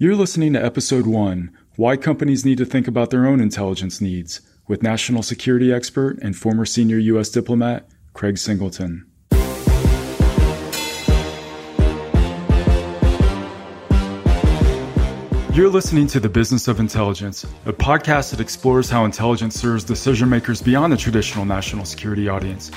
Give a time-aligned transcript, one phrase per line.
[0.00, 4.42] You're listening to episode one Why Companies Need to Think About Their Own Intelligence Needs
[4.68, 7.30] with national security expert and former senior U.S.
[7.30, 9.06] diplomat Craig Singleton.
[15.52, 20.28] You're listening to The Business of Intelligence, a podcast that explores how intelligence serves decision
[20.28, 22.70] makers beyond the traditional national security audience.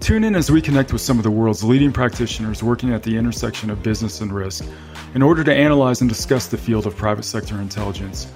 [0.00, 3.16] Tune in as we connect with some of the world's leading practitioners working at the
[3.16, 4.64] intersection of business and risk
[5.14, 8.32] in order to analyze and discuss the field of private sector intelligence.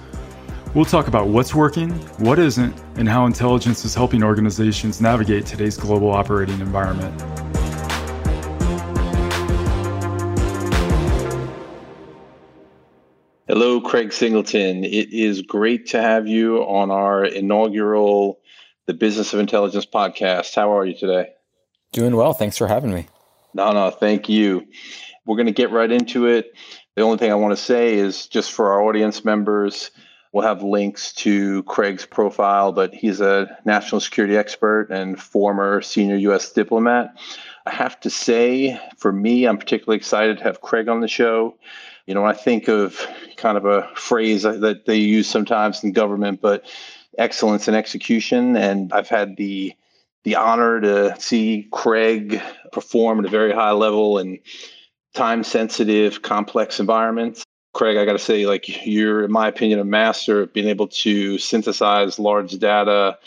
[0.73, 5.77] We'll talk about what's working, what isn't, and how intelligence is helping organizations navigate today's
[5.77, 7.21] global operating environment.
[13.47, 14.83] Hello, Craig Singleton.
[14.85, 18.39] It is great to have you on our inaugural
[18.87, 20.55] The Business of Intelligence podcast.
[20.55, 21.33] How are you today?
[21.91, 22.33] Doing well.
[22.33, 23.07] Thanks for having me.
[23.53, 24.65] No, no, thank you.
[25.25, 26.53] We're going to get right into it.
[26.95, 29.91] The only thing I want to say is just for our audience members,
[30.31, 36.15] we'll have links to Craig's profile, but he's a national security expert and former senior
[36.15, 36.51] U.S.
[36.51, 37.15] diplomat.
[37.65, 41.55] I have to say, for me, I'm particularly excited to have Craig on the show
[42.05, 46.41] you know, I think of kind of a phrase that they use sometimes in government,
[46.41, 46.65] but
[47.17, 48.55] excellence in execution.
[48.57, 49.73] And I've had the
[50.23, 52.41] the honor to see Craig
[52.71, 54.39] perform at a very high level in
[55.13, 57.43] time sensitive, complex environments.
[57.73, 60.87] Craig, I got to say, like you're, in my opinion, a master of being able
[60.89, 63.17] to synthesize large data,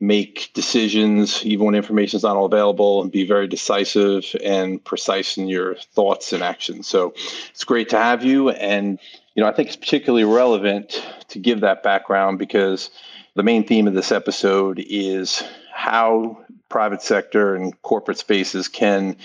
[0.00, 5.38] make decisions even when information is not all available and be very decisive and precise
[5.38, 7.14] in your thoughts and actions so
[7.48, 8.98] it's great to have you and
[9.34, 12.90] you know i think it's particularly relevant to give that background because
[13.34, 15.42] the main theme of this episode is
[15.74, 16.38] how
[16.70, 19.16] private sector and corporate spaces can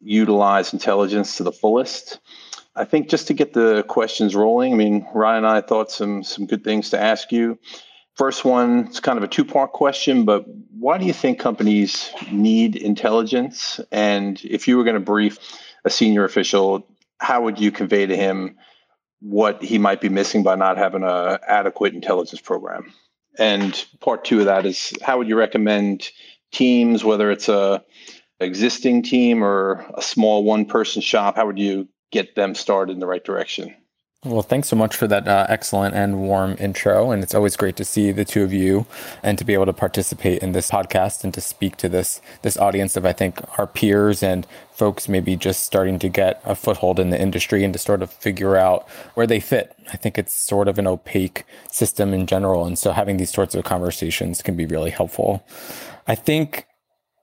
[0.00, 2.18] utilize intelligence to the fullest
[2.76, 6.24] I think just to get the questions rolling, I mean, Ryan and I thought some
[6.24, 7.58] some good things to ask you.
[8.16, 10.44] First one, it's kind of a two part question, but
[10.78, 13.80] why do you think companies need intelligence?
[13.92, 15.38] And if you were going to brief
[15.84, 16.86] a senior official,
[17.18, 18.56] how would you convey to him
[19.20, 22.92] what he might be missing by not having an adequate intelligence program?
[23.38, 26.10] And part two of that is how would you recommend
[26.52, 27.84] teams, whether it's a
[28.40, 33.00] existing team or a small one person shop, how would you get them started in
[33.00, 33.74] the right direction?
[34.24, 37.10] Well, thanks so much for that uh, excellent and warm intro.
[37.10, 38.86] And it's always great to see the two of you
[39.22, 42.56] and to be able to participate in this podcast and to speak to this this
[42.56, 46.98] audience of I think our peers and folks maybe just starting to get a foothold
[46.98, 49.76] in the industry and to sort of figure out where they fit.
[49.92, 53.54] I think it's sort of an opaque system in general, and so having these sorts
[53.54, 55.46] of conversations can be really helpful.
[56.08, 56.66] I think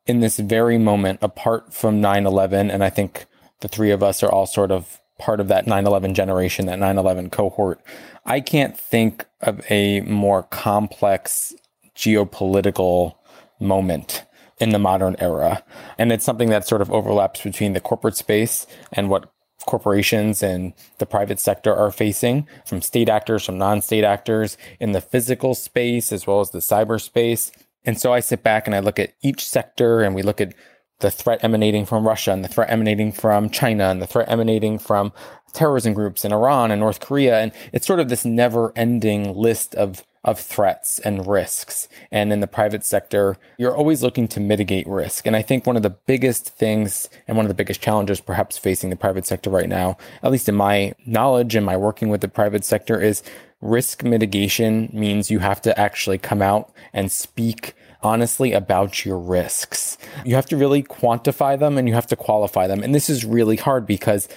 [0.06, 3.26] in this very moment, apart from 9/11, and I think
[3.62, 7.30] the three of us are all sort of part of that 9/11 generation, that 9/11
[7.32, 7.80] cohort.
[8.26, 11.54] I can't think of a more complex
[11.96, 13.16] geopolitical
[13.60, 14.26] moment
[14.60, 15.64] in the modern era.
[15.98, 19.32] And it's something that sort of overlaps between the corporate space and what
[19.66, 24.92] corporations and the private sector are facing from state actors, from non state actors in
[24.92, 27.52] the physical space as well as the cyberspace.
[27.86, 30.54] And so I sit back and I look at each sector and we look at
[31.02, 34.80] the threat emanating from Russia and the threat emanating from China and the threat emanating
[34.80, 35.12] from
[35.54, 37.40] terrorism groups in Iran and North Korea.
[37.40, 41.88] And it's sort of this never ending list of of threats and risks.
[42.12, 45.26] And in the private sector, you're always looking to mitigate risk.
[45.26, 48.58] And I think one of the biggest things and one of the biggest challenges perhaps
[48.58, 52.22] facing the private sector right now, at least in my knowledge and my working with
[52.22, 53.24] the private sector is
[53.62, 59.98] risk mitigation means you have to actually come out and speak honestly about your risks.
[60.26, 62.84] You have to really quantify them and you have to qualify them.
[62.84, 64.28] And this is really hard because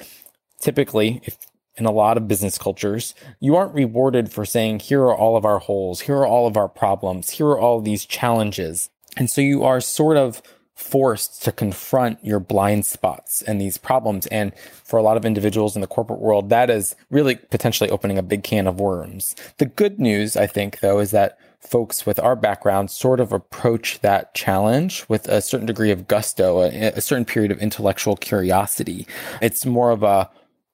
[0.61, 1.37] typically, if
[1.77, 5.45] in a lot of business cultures, you aren't rewarded for saying, here are all of
[5.45, 8.91] our holes, here are all of our problems, here are all these challenges.
[9.17, 10.43] And so you are sort of
[10.75, 14.27] forced to confront your blind spots and these problems.
[14.27, 18.19] And for a lot of individuals in the corporate world, that is really potentially opening
[18.19, 19.37] a big can of worms.
[19.59, 24.01] The good news, I think, though, is that folks with our background sort of approach
[24.01, 29.07] that challenge with a certain degree of gusto, a, a certain period of intellectual curiosity.
[29.41, 30.31] It's more of a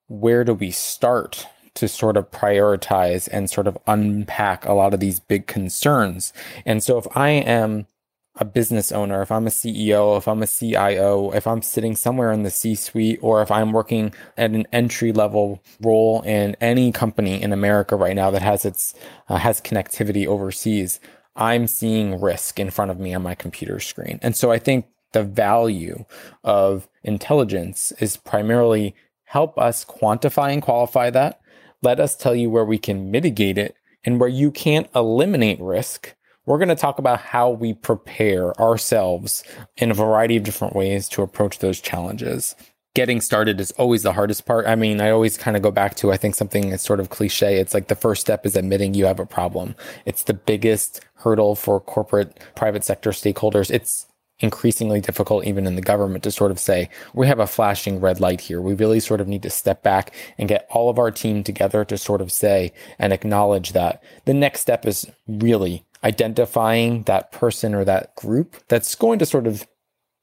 [0.09, 5.01] where do we start to sort of prioritize and sort of unpack a lot of
[5.01, 6.33] these big concerns.
[6.67, 7.87] And so if I am
[8.37, 12.33] a business owner, if I'm a CEO, if I'm a CIO, if I'm sitting somewhere
[12.33, 16.93] in the C suite, or if I'm working at an entry level role in any
[16.93, 18.95] company in America right now that has its,
[19.29, 21.01] uh, has connectivity overseas,
[21.37, 24.19] I'm seeing risk in front of me on my computer screen.
[24.23, 26.05] And so I think the value
[26.45, 28.95] of intelligence is primarily
[29.25, 31.41] help us quantify and qualify that,
[31.83, 36.15] let us tell you where we can mitigate it and where you can't eliminate risk.
[36.51, 39.45] We're going to talk about how we prepare ourselves
[39.77, 42.57] in a variety of different ways to approach those challenges
[42.95, 44.67] getting started is always the hardest part.
[44.67, 47.11] I mean, I always kind of go back to, I think something is sort of
[47.11, 47.59] cliche.
[47.61, 49.77] It's like the first step is admitting you have a problem.
[50.07, 53.71] It's the biggest hurdle for corporate private sector stakeholders.
[53.71, 54.07] It's
[54.41, 58.21] increasingly difficult even in the government to sort of say, we have a flashing red
[58.21, 58.61] light here.
[58.61, 61.85] We really sort of need to step back and get all of our team together
[61.85, 67.75] to sort of say and acknowledge that the next step is really identifying that person
[67.75, 69.67] or that group that's going to sort of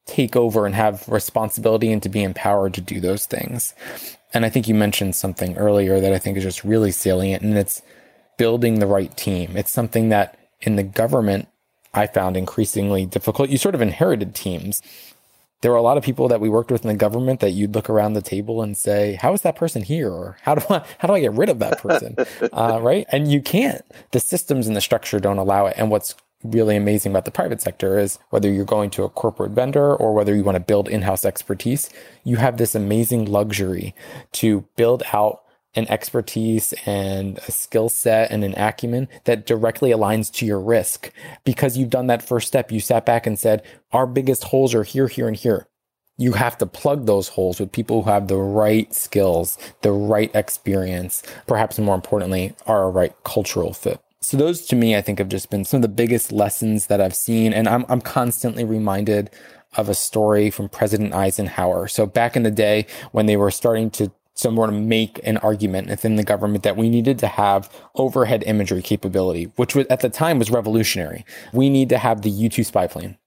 [0.08, 3.76] take over and have responsibility and to be empowered to do those things.
[4.34, 7.58] And I think you mentioned something earlier that I think is just really salient, and
[7.58, 7.82] it's
[8.38, 9.56] building the right team.
[9.56, 11.48] It's something that in the government
[11.98, 13.50] I found increasingly difficult.
[13.50, 14.82] You sort of inherited teams.
[15.62, 17.74] There were a lot of people that we worked with in the government that you'd
[17.74, 20.84] look around the table and say, "How is that person here?" or "How do I
[21.00, 22.16] how do I get rid of that person?"
[22.54, 23.08] uh, right?
[23.12, 23.84] And you can't.
[24.12, 25.74] The systems and the structure don't allow it.
[25.78, 26.14] And what's
[26.44, 30.14] really amazing about the private sector is whether you're going to a corporate vendor or
[30.14, 31.90] whether you want to build in-house expertise,
[32.24, 33.96] you have this amazing luxury
[34.34, 35.42] to build out
[35.78, 41.12] an expertise and a skill set and an acumen that directly aligns to your risk.
[41.46, 43.64] Because you've done that first step, you sat back and said,
[43.94, 45.68] our biggest holes are here, here, and here.
[46.18, 50.34] You have to plug those holes with people who have the right skills, the right
[50.36, 54.02] experience, perhaps more importantly, are a right cultural fit.
[54.20, 57.00] So those to me, I think have just been some of the biggest lessons that
[57.00, 57.54] I've seen.
[57.54, 59.30] And I'm, I'm constantly reminded
[59.76, 61.88] of a story from President Eisenhower.
[61.88, 65.90] So back in the day when they were starting to sort to make an argument
[65.90, 70.10] within the government that we needed to have overhead imagery capability, which was, at the
[70.10, 71.26] time was revolutionary.
[71.54, 73.18] We need to have the U-2 spy plane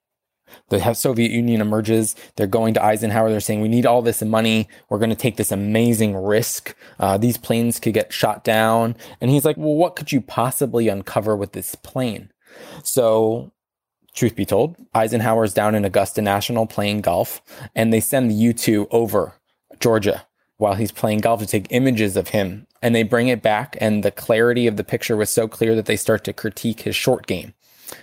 [0.69, 2.17] the Soviet Union emerges.
[2.37, 3.31] They're going to Eisenhower.
[3.31, 4.69] They're saying, we need all this money.
[4.89, 6.75] We're going to take this amazing risk.
[6.99, 8.97] Uh, these planes could get shot down.
[9.21, 12.31] And he's like, well, what could you possibly uncover with this plane?
[12.83, 13.53] So
[14.15, 17.43] truth be told, Eisenhower's down in Augusta National playing golf
[17.75, 19.35] and they send the U-2 over
[19.79, 20.27] Georgia
[20.61, 24.03] while he's playing golf to take images of him and they bring it back and
[24.03, 27.27] the clarity of the picture was so clear that they start to critique his short
[27.27, 27.55] game.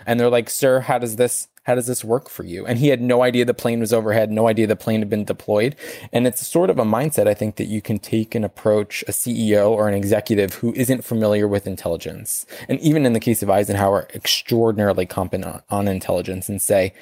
[0.06, 2.66] And they're like, "Sir, how does this how does this work for you?
[2.66, 5.26] And he had no idea the plane was overhead, no idea the plane had been
[5.26, 5.76] deployed.
[6.14, 9.12] And it's sort of a mindset I think that you can take and approach a
[9.12, 12.46] CEO or an executive who isn't familiar with intelligence.
[12.70, 16.94] And even in the case of Eisenhower, extraordinarily competent on intelligence and say,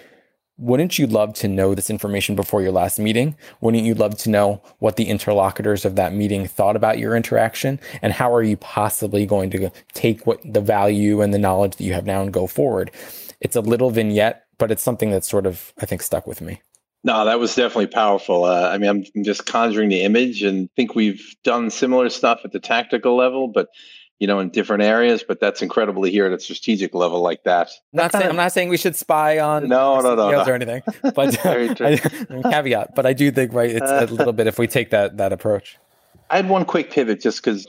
[0.57, 3.35] wouldn't you love to know this information before your last meeting?
[3.61, 7.79] Wouldn't you love to know what the interlocutors of that meeting thought about your interaction?
[8.01, 11.83] And how are you possibly going to take what the value and the knowledge that
[11.83, 12.91] you have now and go forward?
[13.41, 16.61] It's a little vignette but it's something that's sort of I think stuck with me.
[17.03, 18.45] No, that was definitely powerful.
[18.45, 22.41] Uh, I mean, I'm, I'm just conjuring the image, and think we've done similar stuff
[22.43, 23.67] at the tactical level, but
[24.19, 25.23] you know, in different areas.
[25.27, 27.71] But that's incredible to hear at a strategic level like that.
[27.93, 30.43] Not saying, I'm not saying we should spy on no, no, no, no.
[30.43, 30.81] or anything,
[31.15, 32.95] but uh, I, caveat.
[32.95, 35.77] But I do think right, it's a little bit if we take that that approach.
[36.29, 37.67] I had one quick pivot just because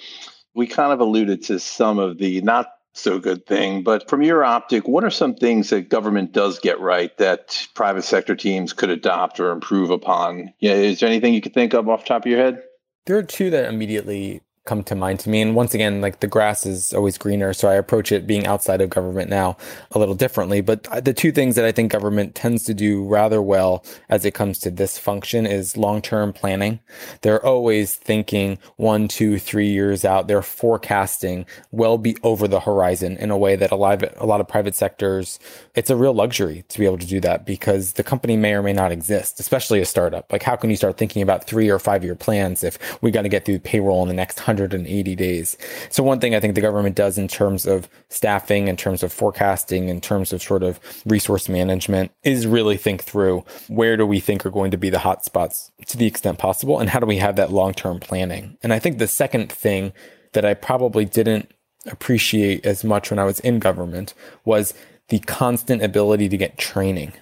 [0.54, 3.82] we kind of alluded to some of the not so good thing.
[3.82, 8.02] But from your optic, what are some things that government does get right that private
[8.02, 10.52] sector teams could adopt or improve upon?
[10.60, 12.62] Yeah, is there anything you could think of off the top of your head?
[13.04, 15.40] There are two that immediately come to mind to me.
[15.40, 17.52] And once again, like the grass is always greener.
[17.52, 19.56] So I approach it being outside of government now
[19.92, 20.60] a little differently.
[20.60, 24.34] But the two things that I think government tends to do rather well as it
[24.34, 26.80] comes to this function is long term planning.
[27.22, 30.28] They're always thinking one, two, three years out.
[30.28, 34.26] They're forecasting well be over the horizon in a way that a lot of, a
[34.26, 35.38] lot of private sectors,
[35.74, 38.62] it's a real luxury to be able to do that because the company may or
[38.62, 40.30] may not exist, especially a startup.
[40.32, 43.22] Like how can you start thinking about three or five year plans if we got
[43.22, 45.56] to get through payroll in the next 180 days.
[45.90, 49.12] So one thing I think the government does in terms of staffing, in terms of
[49.12, 54.20] forecasting, in terms of sort of resource management is really think through where do we
[54.20, 57.06] think are going to be the hot spots to the extent possible and how do
[57.06, 58.56] we have that long-term planning?
[58.62, 59.92] And I think the second thing
[60.32, 61.52] that I probably didn't
[61.86, 64.74] appreciate as much when I was in government was
[65.08, 67.12] the constant ability to get training.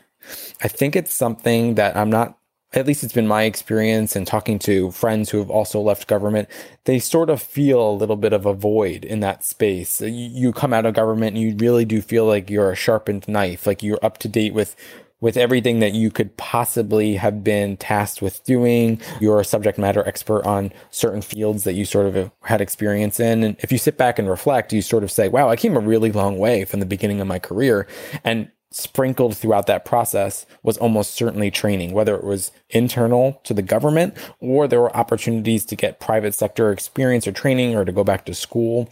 [0.63, 2.39] I think it's something that I'm not
[2.75, 6.49] at least it's been my experience and talking to friends who have also left government,
[6.85, 10.01] they sort of feel a little bit of a void in that space.
[10.01, 13.67] You, come out of government and you really do feel like you're a sharpened knife,
[13.67, 14.77] like you're up to date with
[15.21, 19.01] with everything that you could possibly have been tasked with doing.
[19.21, 23.43] You're a subject matter expert on certain fields that you sort of had experience in.
[23.43, 25.81] And if you sit back and reflect, you sort of say, wow, I came a
[25.81, 27.87] really long way from the beginning of my career.
[28.23, 33.63] And sprinkled throughout that process was almost certainly training, whether it was internal to the
[33.63, 38.05] government or there were opportunities to get private sector experience or training or to go
[38.05, 38.89] back to school.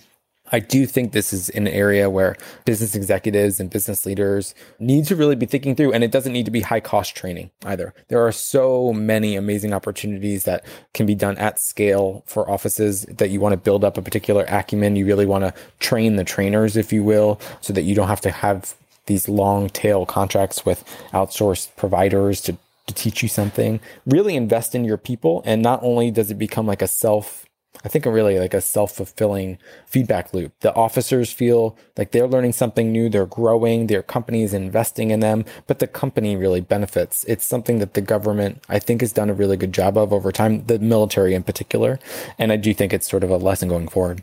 [0.54, 2.36] I do think this is an area where
[2.66, 6.44] business executives and business leaders need to really be thinking through, and it doesn't need
[6.44, 7.94] to be high cost training either.
[8.08, 13.30] There are so many amazing opportunities that can be done at scale for offices that
[13.30, 14.94] you want to build up a particular acumen.
[14.94, 18.20] You really want to train the trainers, if you will, so that you don't have
[18.20, 22.56] to have these long tail contracts with outsourced providers to,
[22.86, 23.80] to teach you something.
[24.06, 25.42] Really invest in your people.
[25.44, 27.46] And not only does it become like a self
[27.84, 30.52] I think really like a self fulfilling feedback loop.
[30.60, 35.20] The officers feel like they're learning something new, they're growing, their company is investing in
[35.20, 37.24] them, but the company really benefits.
[37.24, 40.30] It's something that the government, I think, has done a really good job of over
[40.30, 41.98] time, the military in particular.
[42.38, 44.22] And I do think it's sort of a lesson going forward.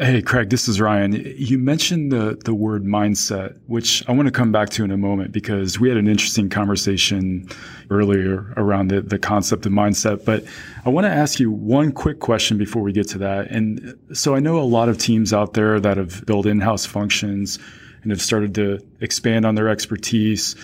[0.00, 1.12] Hey, Craig, this is Ryan.
[1.36, 4.96] You mentioned the, the word mindset, which I want to come back to in a
[4.96, 7.48] moment because we had an interesting conversation
[7.90, 10.24] earlier around the, the concept of mindset.
[10.24, 10.44] But
[10.84, 13.50] I want to ask you one quick question before we get to that.
[13.50, 16.86] And so I know a lot of teams out there that have built in house
[16.86, 17.58] functions
[18.02, 20.54] and have started to expand on their expertise.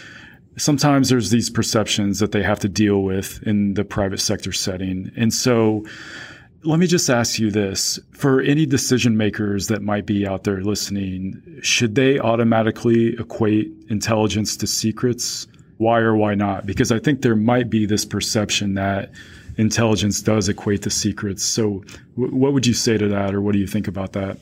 [0.59, 5.11] Sometimes there's these perceptions that they have to deal with in the private sector setting.
[5.17, 5.85] And so,
[6.65, 10.63] let me just ask you this for any decision makers that might be out there
[10.63, 15.47] listening, should they automatically equate intelligence to secrets?
[15.79, 16.67] Why or why not?
[16.67, 19.11] Because I think there might be this perception that
[19.57, 21.45] intelligence does equate to secrets.
[21.45, 21.85] So,
[22.17, 24.39] w- what would you say to that, or what do you think about that?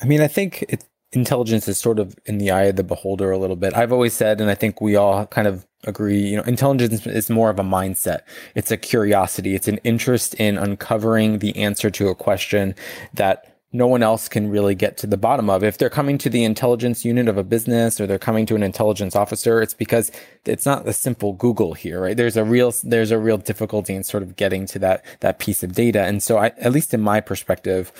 [0.00, 3.30] I mean, I think it, intelligence is sort of in the eye of the beholder
[3.30, 3.74] a little bit.
[3.74, 7.30] I've always said, and I think we all kind of agree, you know, intelligence is
[7.30, 8.20] more of a mindset.
[8.54, 9.54] It's a curiosity.
[9.54, 12.74] It's an interest in uncovering the answer to a question
[13.14, 15.64] that no one else can really get to the bottom of.
[15.64, 18.62] If they're coming to the intelligence unit of a business or they're coming to an
[18.62, 20.12] intelligence officer, it's because
[20.44, 22.16] it's not a simple Google here, right?
[22.16, 25.62] There's a real, there's a real difficulty in sort of getting to that, that piece
[25.62, 26.02] of data.
[26.02, 27.92] And so I, at least in my perspective,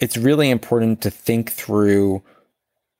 [0.00, 2.22] it's really important to think through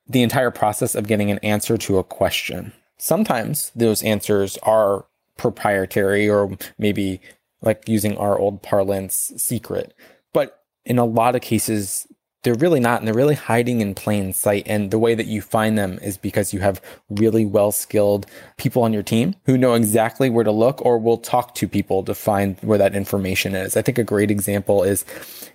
[0.07, 2.71] the entire process of getting an answer to a question.
[3.03, 5.07] Sometimes those answers are
[5.37, 7.19] proprietary or maybe
[7.61, 9.93] like using our old parlance secret.
[10.31, 12.07] But in a lot of cases,
[12.43, 14.63] they're really not, and they're really hiding in plain sight.
[14.65, 18.25] And the way that you find them is because you have really well skilled
[18.57, 22.03] people on your team who know exactly where to look or will talk to people
[22.03, 23.77] to find where that information is.
[23.77, 25.05] I think a great example is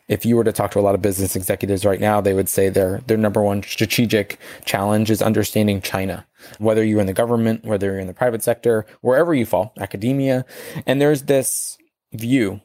[0.09, 2.49] if you were to talk to a lot of business executives right now, they would
[2.49, 6.27] say their their number one strategic challenge is understanding China.
[6.59, 10.47] Whether you're in the government, whether you're in the private sector, wherever you fall, academia,
[10.87, 11.77] and there's this
[12.13, 12.63] view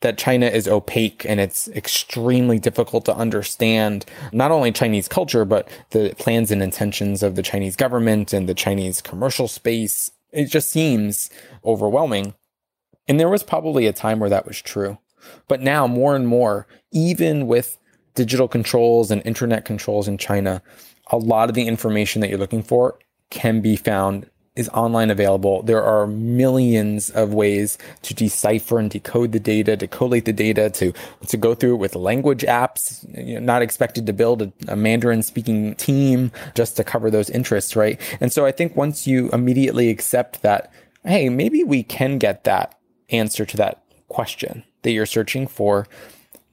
[0.00, 5.68] that China is opaque and it's extremely difficult to understand not only Chinese culture, but
[5.90, 10.10] the plans and intentions of the Chinese government and the Chinese commercial space.
[10.32, 11.30] It just seems
[11.64, 12.34] overwhelming.
[13.08, 14.98] And there was probably a time where that was true.
[15.48, 17.78] But now, more and more, even with
[18.14, 20.62] digital controls and internet controls in China,
[21.10, 22.98] a lot of the information that you're looking for
[23.30, 25.62] can be found is online available.
[25.62, 30.70] There are millions of ways to decipher and decode the data, to collate the data,
[30.70, 30.92] to
[31.28, 33.06] to go through it with language apps.
[33.14, 37.76] You're not expected to build a, a Mandarin speaking team just to cover those interests,
[37.76, 38.00] right?
[38.20, 40.72] And so I think once you immediately accept that,
[41.04, 42.78] hey, maybe we can get that
[43.10, 45.86] answer to that question that you're searching for,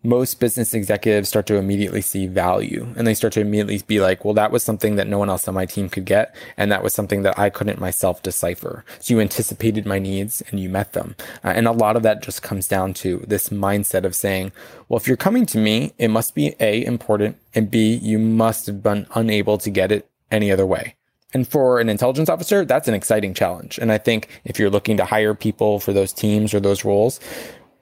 [0.03, 4.25] most business executives start to immediately see value and they start to immediately be like,
[4.25, 6.35] well, that was something that no one else on my team could get.
[6.57, 8.83] And that was something that I couldn't myself decipher.
[8.99, 11.15] So you anticipated my needs and you met them.
[11.43, 14.51] Uh, and a lot of that just comes down to this mindset of saying,
[14.89, 18.67] well, if you're coming to me, it must be A, important, and B, you must
[18.67, 20.95] have been unable to get it any other way.
[21.33, 23.79] And for an intelligence officer, that's an exciting challenge.
[23.79, 27.19] And I think if you're looking to hire people for those teams or those roles,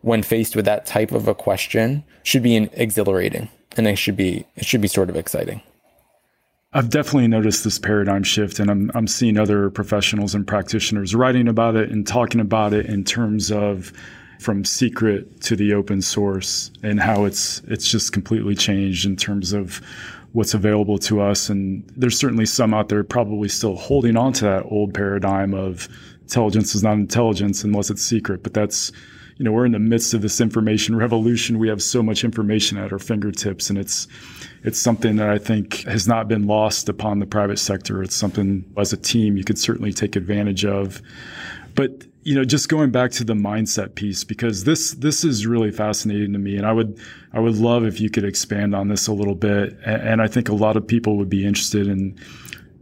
[0.01, 4.46] when faced with that type of a question should be exhilarating and it should be
[4.55, 5.62] it should be sort of exciting.
[6.74, 11.48] I've definitely noticed this paradigm shift and I'm I'm seeing other professionals and practitioners writing
[11.48, 13.91] about it and talking about it in terms of
[14.39, 19.53] from secret to the open source and how it's it's just completely changed in terms
[19.53, 19.81] of
[20.31, 24.46] what's available to us and there's certainly some out there probably still holding on to
[24.46, 25.89] that old paradigm of
[26.22, 28.91] intelligence is not intelligence unless it's secret but that's
[29.41, 31.57] you know, we're in the midst of this information revolution.
[31.57, 34.07] We have so much information at our fingertips and it's,
[34.63, 38.03] it's something that I think has not been lost upon the private sector.
[38.03, 41.01] It's something as a team you could certainly take advantage of.
[41.74, 45.71] But you know, just going back to the mindset piece because this this is really
[45.71, 47.00] fascinating to me, and I would
[47.33, 49.75] I would love if you could expand on this a little bit.
[49.83, 52.15] And I think a lot of people would be interested in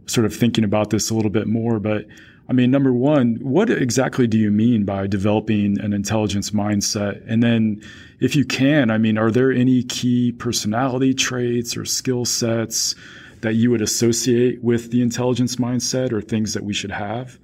[0.04, 1.80] sort of thinking about this a little bit more.
[1.80, 2.04] But
[2.50, 7.22] I mean, number one, what exactly do you mean by developing an intelligence mindset?
[7.28, 7.80] And then,
[8.18, 12.96] if you can, I mean, are there any key personality traits or skill sets
[13.42, 17.38] that you would associate with the intelligence mindset or things that we should have?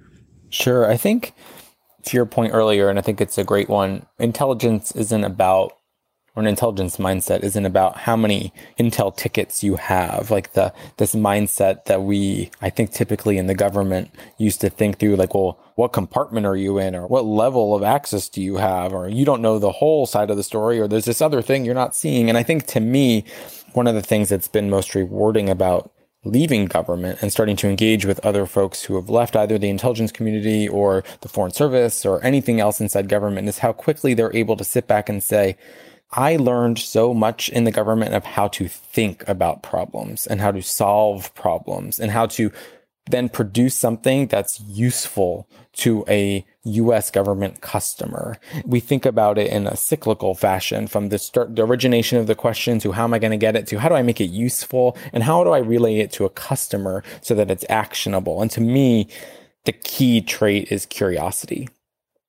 [0.49, 0.91] Sure.
[0.91, 1.33] I think
[2.03, 5.76] to your point earlier, and I think it's a great one, intelligence isn't about
[6.37, 10.29] or an intelligence mindset isn't about how many intel tickets you have.
[10.29, 14.99] Like the this mindset that we i think typically in the government used to think
[14.99, 18.57] through like well what compartment are you in or what level of access do you
[18.57, 21.41] have or you don't know the whole side of the story or there's this other
[21.41, 22.29] thing you're not seeing.
[22.29, 23.23] And i think to me
[23.73, 25.91] one of the things that's been most rewarding about
[26.23, 30.11] leaving government and starting to engage with other folks who have left either the intelligence
[30.11, 34.57] community or the foreign service or anything else inside government is how quickly they're able
[34.57, 35.55] to sit back and say
[36.11, 40.51] I learned so much in the government of how to think about problems and how
[40.51, 42.51] to solve problems and how to
[43.09, 48.37] then produce something that's useful to a US government customer.
[48.65, 52.35] We think about it in a cyclical fashion from the start, the origination of the
[52.35, 54.29] question to how am I going to get it to how do I make it
[54.29, 58.41] useful and how do I relay it to a customer so that it's actionable.
[58.41, 59.07] And to me,
[59.65, 61.69] the key trait is curiosity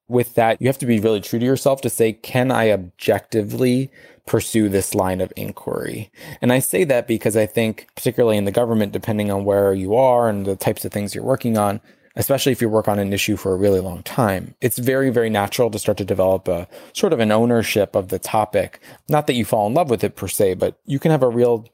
[0.08, 3.90] with that, you have to be really true to yourself to say, can I objectively
[4.26, 6.10] pursue this line of inquiry?
[6.40, 9.94] And I say that because I think, particularly in the government, depending on where you
[9.94, 11.80] are and the types of things you're working on,
[12.16, 15.30] especially if you work on an issue for a really long time, it's very, very
[15.30, 18.80] natural to start to develop a sort of an ownership of the topic.
[19.08, 21.28] Not that you fall in love with it per se, but you can have a
[21.28, 21.66] real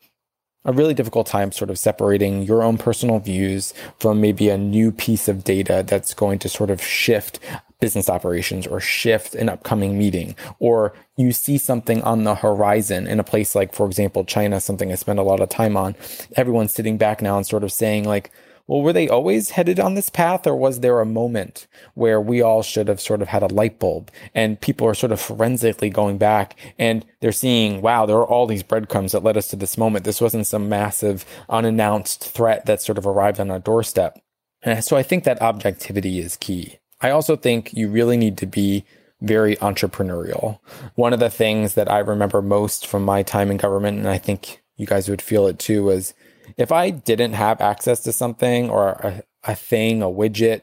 [0.66, 4.90] a really difficult time sort of separating your own personal views from maybe a new
[4.90, 7.38] piece of data that's going to sort of shift
[7.84, 13.20] business operations or shift an upcoming meeting, or you see something on the horizon in
[13.20, 15.94] a place like, for example, China, something I spend a lot of time on.
[16.34, 18.30] Everyone's sitting back now and sort of saying, like,
[18.66, 22.40] well, were they always headed on this path, or was there a moment where we
[22.40, 24.10] all should have sort of had a light bulb?
[24.34, 28.46] And people are sort of forensically going back and they're seeing, wow, there are all
[28.46, 30.06] these breadcrumbs that led us to this moment.
[30.06, 34.18] This wasn't some massive unannounced threat that sort of arrived on our doorstep.
[34.62, 36.78] And so I think that objectivity is key.
[37.00, 38.84] I also think you really need to be
[39.20, 40.58] very entrepreneurial.
[40.94, 44.18] One of the things that I remember most from my time in government, and I
[44.18, 46.14] think you guys would feel it too, was
[46.56, 50.62] if I didn't have access to something or a, a thing, a widget,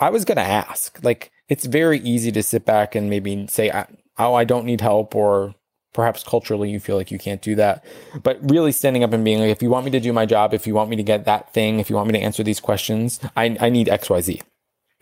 [0.00, 0.98] I was going to ask.
[1.02, 3.70] Like, it's very easy to sit back and maybe say,
[4.18, 5.54] oh, I don't need help, or
[5.92, 7.84] perhaps culturally you feel like you can't do that.
[8.22, 10.54] But really standing up and being like, if you want me to do my job,
[10.54, 12.60] if you want me to get that thing, if you want me to answer these
[12.60, 14.40] questions, I, I need XYZ.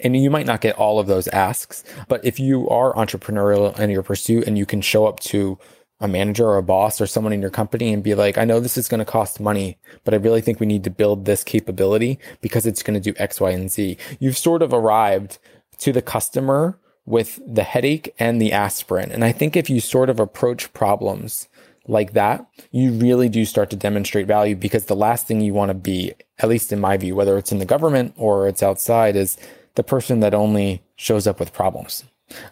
[0.02, 3.90] And you might not get all of those asks, but if you are entrepreneurial in
[3.90, 5.58] your pursuit and you can show up to
[6.00, 8.58] a manager or a boss or someone in your company and be like, I know
[8.58, 11.44] this is going to cost money, but I really think we need to build this
[11.44, 13.96] capability because it's going to do X, Y, and Z.
[14.18, 15.38] You've sort of arrived
[15.78, 19.12] to the customer with the headache and the aspirin.
[19.12, 21.48] And I think if you sort of approach problems
[21.86, 25.70] like that, you really do start to demonstrate value because the last thing you want
[25.70, 29.16] to be, at least in my view, whether it's in the government or it's outside,
[29.16, 29.36] is
[29.74, 32.04] the person that only shows up with problems.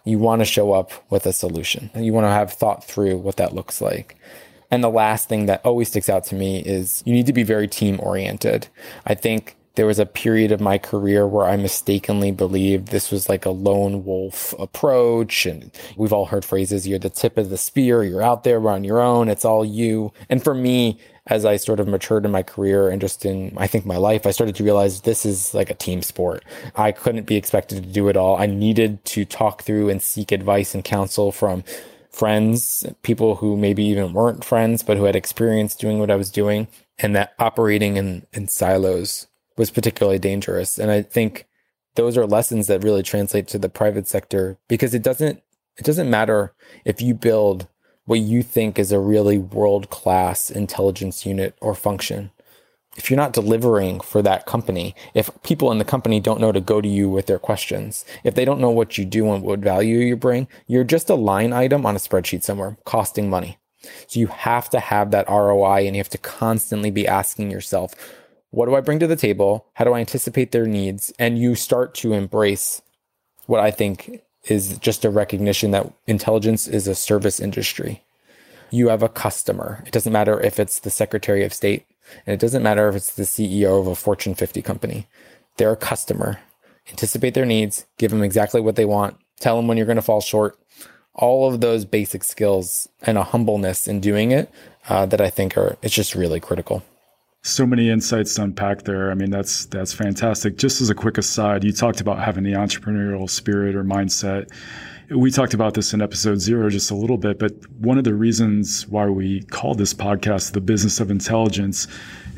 [0.04, 1.90] You want to show up with a solution.
[1.94, 4.16] You want to have thought through what that looks like.
[4.70, 7.42] And the last thing that always sticks out to me is you need to be
[7.42, 8.68] very team oriented.
[9.06, 13.28] I think there was a period of my career where I mistakenly believed this was
[13.28, 15.46] like a lone wolf approach.
[15.46, 18.84] And we've all heard phrases, you're the tip of the spear, you're out there on
[18.84, 20.12] your own, it's all you.
[20.28, 23.66] And for me, as I sort of matured in my career and just in, I
[23.66, 26.44] think, my life, I started to realize this is like a team sport.
[26.76, 28.36] I couldn't be expected to do it all.
[28.36, 31.62] I needed to talk through and seek advice and counsel from
[32.10, 36.30] friends, people who maybe even weren't friends, but who had experience doing what I was
[36.30, 36.68] doing.
[36.98, 40.78] And that operating in, in silos was particularly dangerous.
[40.78, 41.46] And I think
[41.94, 45.42] those are lessons that really translate to the private sector because it doesn't
[45.76, 46.52] it doesn't matter
[46.84, 47.66] if you build
[48.10, 52.32] what you think is a really world class intelligence unit or function.
[52.96, 56.60] If you're not delivering for that company, if people in the company don't know to
[56.60, 59.60] go to you with their questions, if they don't know what you do and what
[59.60, 63.60] value you bring, you're just a line item on a spreadsheet somewhere costing money.
[64.08, 67.94] So you have to have that ROI and you have to constantly be asking yourself,
[68.50, 69.66] what do I bring to the table?
[69.74, 71.12] How do I anticipate their needs?
[71.20, 72.82] And you start to embrace
[73.46, 78.02] what I think is just a recognition that intelligence is a service industry.
[78.70, 79.82] You have a customer.
[79.86, 81.86] It doesn't matter if it's the Secretary of State,
[82.26, 85.06] and it doesn't matter if it's the CEO of a Fortune 50 company.
[85.56, 86.38] They're a customer.
[86.88, 90.02] Anticipate their needs, give them exactly what they want, tell them when you're going to
[90.02, 90.58] fall short.
[91.14, 94.50] All of those basic skills and a humbleness in doing it
[94.88, 96.82] uh, that I think are it's just really critical.
[97.42, 99.10] So many insights to unpack there.
[99.10, 100.56] I mean, that's that's fantastic.
[100.58, 104.50] Just as a quick aside, you talked about having the entrepreneurial spirit or mindset.
[105.10, 108.14] We talked about this in episode zero just a little bit, but one of the
[108.14, 111.88] reasons why we call this podcast the business of intelligence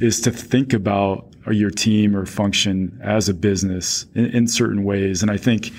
[0.00, 5.20] is to think about your team or function as a business in, in certain ways.
[5.20, 5.72] And I think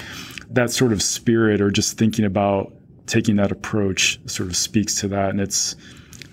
[0.51, 2.71] that sort of spirit or just thinking about
[3.07, 5.31] taking that approach sort of speaks to that.
[5.31, 5.75] And it's,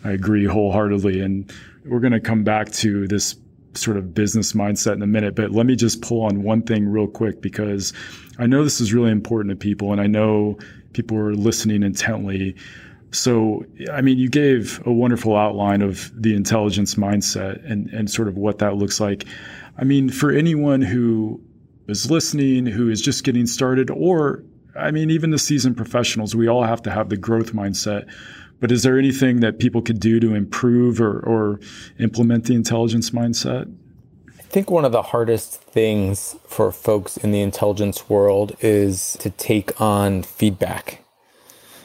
[0.04, 1.20] I agree wholeheartedly.
[1.20, 1.50] And
[1.84, 3.36] we're going to come back to this
[3.74, 6.88] sort of business mindset in a minute, but let me just pull on one thing
[6.88, 7.92] real quick because
[8.38, 10.58] I know this is really important to people and I know
[10.92, 12.56] people are listening intently.
[13.12, 18.28] So, I mean, you gave a wonderful outline of the intelligence mindset and, and sort
[18.28, 19.24] of what that looks like.
[19.78, 21.40] I mean, for anyone who
[21.86, 24.44] is listening, who is just getting started, or
[24.76, 28.08] I mean, even the seasoned professionals, we all have to have the growth mindset
[28.60, 31.60] but is there anything that people could do to improve or, or
[31.98, 33.74] implement the intelligence mindset?
[34.38, 39.30] I think one of the hardest things for folks in the intelligence world is to
[39.30, 41.04] take on feedback.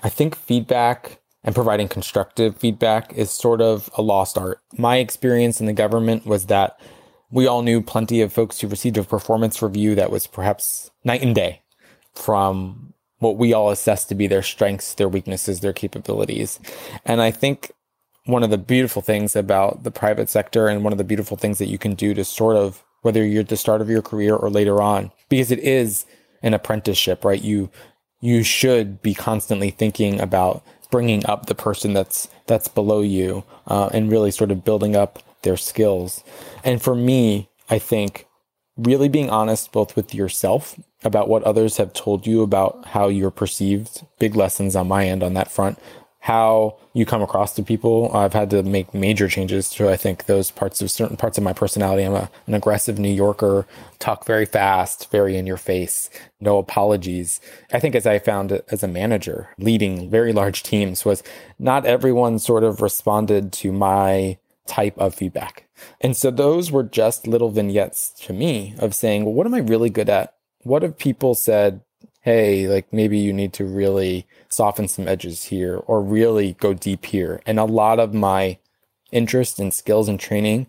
[0.04, 4.60] I think feedback and providing constructive feedback is sort of a lost art.
[4.78, 6.80] My experience in the government was that
[7.30, 11.22] we all knew plenty of folks who received a performance review that was perhaps night
[11.22, 11.62] and day
[12.14, 16.60] from what we all assess to be their strengths, their weaknesses, their capabilities.
[17.06, 17.72] And I think
[18.26, 21.58] one of the beautiful things about the private sector and one of the beautiful things
[21.60, 24.36] that you can do to sort of whether you're at the start of your career
[24.36, 26.06] or later on because it is
[26.42, 27.70] an apprenticeship right you
[28.20, 33.90] you should be constantly thinking about bringing up the person that's that's below you uh,
[33.94, 36.24] and really sort of building up their skills
[36.64, 38.26] and for me i think
[38.78, 43.32] really being honest both with yourself about what others have told you about how you're
[43.32, 44.06] perceived.
[44.20, 45.80] Big lessons on my end on that front.
[46.20, 48.10] How you come across to people.
[48.16, 51.44] I've had to make major changes to, I think, those parts of certain parts of
[51.44, 52.04] my personality.
[52.04, 53.68] I'm a, an aggressive New Yorker,
[54.00, 56.10] talk very fast, very in your face,
[56.40, 57.40] no apologies.
[57.72, 61.22] I think as I found as a manager, leading very large teams, was
[61.60, 65.65] not everyone sort of responded to my type of feedback.
[66.02, 69.60] And so those were just little vignettes to me of saying, well, what am I
[69.60, 70.36] really good at?
[70.66, 71.82] what if people said,
[72.22, 77.06] hey, like maybe you need to really soften some edges here or really go deep
[77.06, 77.40] here?
[77.46, 78.58] And a lot of my
[79.12, 80.68] interest and skills and training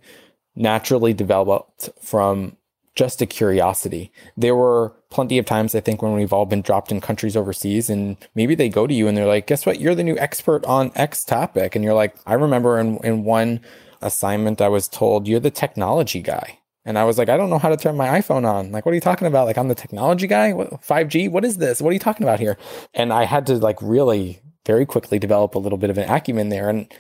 [0.55, 2.57] naturally developed from
[2.95, 4.12] just a curiosity.
[4.37, 7.88] There were plenty of times I think when we've all been dropped in countries overseas
[7.88, 9.81] and maybe they go to you and they're like, guess what?
[9.81, 11.75] You're the new expert on X topic.
[11.75, 13.61] And you're like, I remember in, in one
[14.07, 16.59] assignment I was told, you're the technology guy.
[16.85, 18.71] And I was like, I don't know how to turn my iPhone on.
[18.71, 19.47] Like, what are you talking about?
[19.47, 20.53] Like, I'm the technology guy.
[20.53, 21.31] What, 5G?
[21.31, 21.83] What is this?
[21.83, 22.57] What are you talking about here?
[22.95, 26.49] And I had to like really very quickly develop a little bit of an acumen
[26.49, 26.69] there.
[26.69, 26.92] And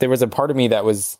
[0.00, 1.16] there was a part of me that was,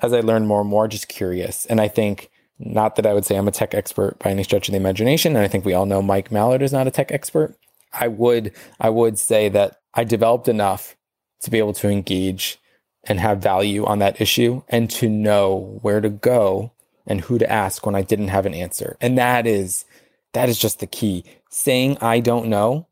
[0.00, 1.66] as I learned more and more, just curious.
[1.66, 4.68] And I think not that I would say I'm a tech expert by any stretch
[4.68, 5.34] of the imagination.
[5.34, 7.56] And I think we all know Mike Mallard is not a tech expert.
[7.92, 10.96] I would, I would say that I developed enough
[11.40, 12.58] to be able to engage
[13.04, 16.72] and have value on that issue and to know where to go
[17.06, 18.96] and who to ask when I didn't have an answer.
[19.00, 19.84] And that is
[20.32, 21.24] that is just the key.
[21.50, 22.86] Saying I don't know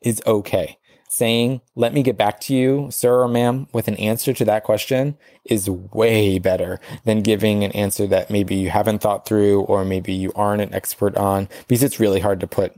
[0.00, 0.78] is okay.
[1.08, 4.64] Saying let me get back to you, sir or ma'am, with an answer to that
[4.64, 9.84] question is way better than giving an answer that maybe you haven't thought through or
[9.84, 12.74] maybe you aren't an expert on because it's really hard to put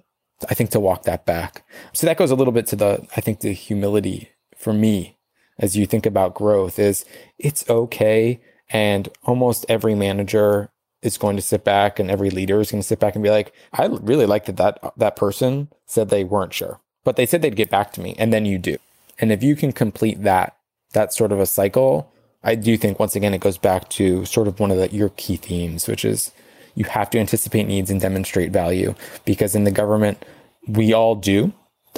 [0.50, 1.64] I think to walk that back.
[1.94, 5.13] So that goes a little bit to the I think the humility for me
[5.58, 7.04] as you think about growth is
[7.38, 8.40] it's okay
[8.70, 10.70] and almost every manager
[11.02, 13.30] is going to sit back and every leader is going to sit back and be
[13.30, 17.42] like, I really like that that, that person said they weren't sure, but they said
[17.42, 18.14] they'd get back to me.
[18.18, 18.78] And then you do.
[19.18, 20.56] And if you can complete that,
[20.92, 22.10] that sort of a cycle,
[22.42, 25.10] I do think once again, it goes back to sort of one of the, your
[25.10, 26.32] key themes, which is
[26.74, 30.24] you have to anticipate needs and demonstrate value because in the government,
[30.66, 31.52] we all do.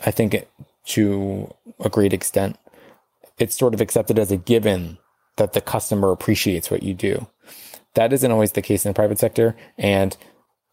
[0.05, 0.51] I think it,
[0.87, 2.59] to a great extent,
[3.39, 4.99] it's sort of accepted as a given
[5.37, 7.27] that the customer appreciates what you do.
[7.95, 9.57] That isn't always the case in the private sector.
[9.79, 10.17] And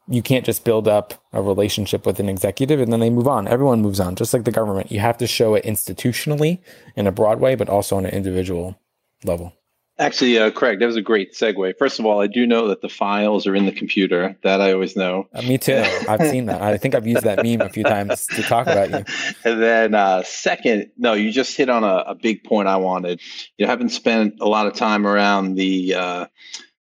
[0.08, 3.48] you can't just build up a relationship with an executive and then they move on.
[3.48, 4.92] Everyone moves on, just like the government.
[4.92, 6.60] You have to show it institutionally
[6.96, 8.78] in a broad way, but also on an individual
[9.24, 9.54] level.
[10.00, 11.78] Actually, uh, Craig, that was a great segue.
[11.78, 14.36] First of all, I do know that the files are in the computer.
[14.42, 15.28] That I always know.
[15.34, 15.84] Uh, me too.
[16.10, 16.64] I've seen that.
[16.64, 19.06] I think I've used that meme a few times to talk about you.
[19.46, 23.22] And then, uh, second, no, you just hit on a, a, big point I wanted.
[23.58, 26.26] You haven't spent a lot of time around the uh,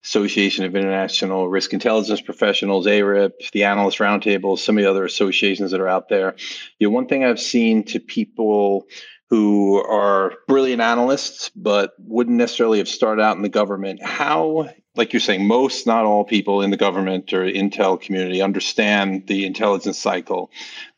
[0.05, 5.71] Association of International Risk Intelligence Professionals, ARIP, the Analyst Roundtable, some of the other associations
[5.71, 6.35] that are out there.
[6.79, 8.87] You know, one thing I've seen to people
[9.33, 14.05] who are brilliant analysts, but wouldn't necessarily have started out in the government.
[14.05, 19.29] How, like you're saying, most, not all people in the government or intel community understand
[19.29, 20.51] the intelligence cycle.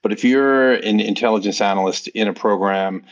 [0.03, 3.05] But if you're an intelligence analyst in a program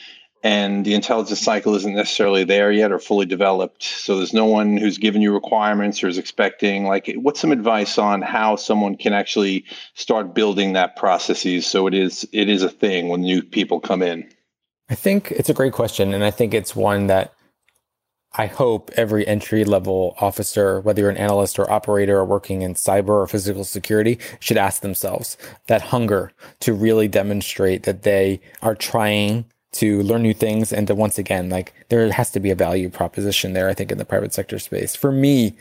[0.43, 4.77] and the intelligence cycle isn't necessarily there yet or fully developed, so there's no one
[4.77, 9.13] who's given you requirements or is expecting, like, what's some advice on how someone can
[9.13, 13.79] actually start building that processes so it is it is a thing when new people
[13.79, 14.29] come in?
[14.91, 16.13] I think it's a great question.
[16.13, 17.33] And I think it's one that
[18.35, 22.75] I hope every entry level officer, whether you're an analyst or operator or working in
[22.75, 28.75] cyber or physical security, should ask themselves that hunger to really demonstrate that they are
[28.75, 32.55] trying to learn new things and to once again, like there has to be a
[32.55, 34.97] value proposition there, I think, in the private sector space.
[34.97, 35.57] For me,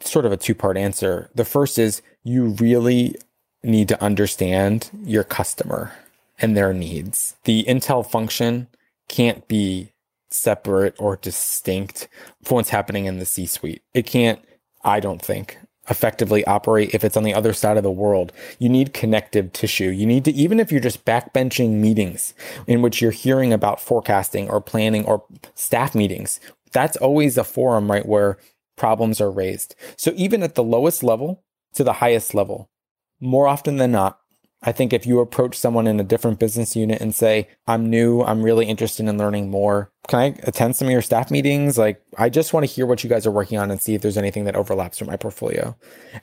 [0.00, 1.30] sort of a two part answer.
[1.34, 3.16] The first is you really
[3.62, 5.92] need to understand your customer
[6.40, 7.36] and their needs.
[7.44, 8.68] The Intel function
[9.08, 9.92] can't be
[10.30, 12.08] separate or distinct
[12.42, 13.82] from what's happening in the C suite.
[13.94, 14.40] It can't,
[14.84, 18.32] I don't think, effectively operate if it's on the other side of the world.
[18.58, 19.90] You need connective tissue.
[19.90, 22.32] You need to, even if you're just backbenching meetings
[22.66, 25.24] in which you're hearing about forecasting or planning or
[25.54, 26.38] staff meetings,
[26.72, 28.38] that's always a forum, right, where
[28.76, 29.74] problems are raised.
[29.96, 31.42] So even at the lowest level
[31.74, 32.70] to the highest level,
[33.18, 34.20] more often than not,
[34.62, 38.20] I think if you approach someone in a different business unit and say, I'm new,
[38.22, 41.78] I'm really interested in learning more, can I attend some of your staff meetings?
[41.78, 44.02] Like, I just want to hear what you guys are working on and see if
[44.02, 45.76] there's anything that overlaps from my portfolio.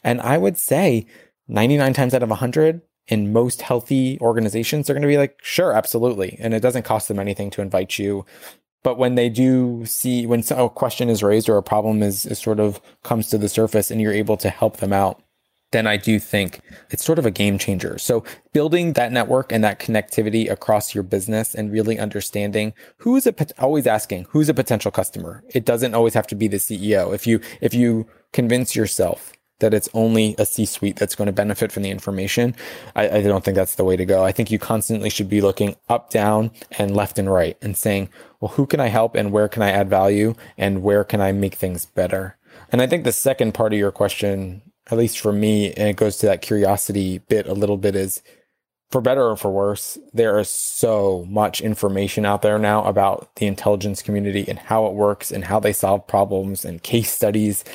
[0.04, 1.08] And I would say
[1.48, 5.74] 99 times out of 100, in most healthy organizations, they're going to be like, sure,
[5.74, 6.38] absolutely.
[6.40, 8.26] And it doesn't cost them anything to invite you.
[8.84, 12.40] But when they do see, when a question is raised or a problem is, is
[12.40, 15.22] sort of comes to the surface and you're able to help them out,
[15.72, 17.98] then I do think it's sort of a game changer.
[17.98, 23.28] So building that network and that connectivity across your business and really understanding who is
[23.28, 25.44] a always asking who's a potential customer.
[25.50, 27.14] It doesn't always have to be the CEO.
[27.14, 31.72] If you if you convince yourself that it's only a C-suite that's going to benefit
[31.72, 32.56] from the information,
[32.96, 34.24] I, I don't think that's the way to go.
[34.24, 38.10] I think you constantly should be looking up, down, and left and right and saying,
[38.40, 41.32] well, who can I help and where can I add value and where can I
[41.32, 42.38] make things better?
[42.72, 45.96] And I think the second part of your question at least for me, and it
[45.96, 48.22] goes to that curiosity bit a little bit is
[48.90, 53.46] for better or for worse, there is so much information out there now about the
[53.46, 57.66] intelligence community and how it works and how they solve problems and case studies,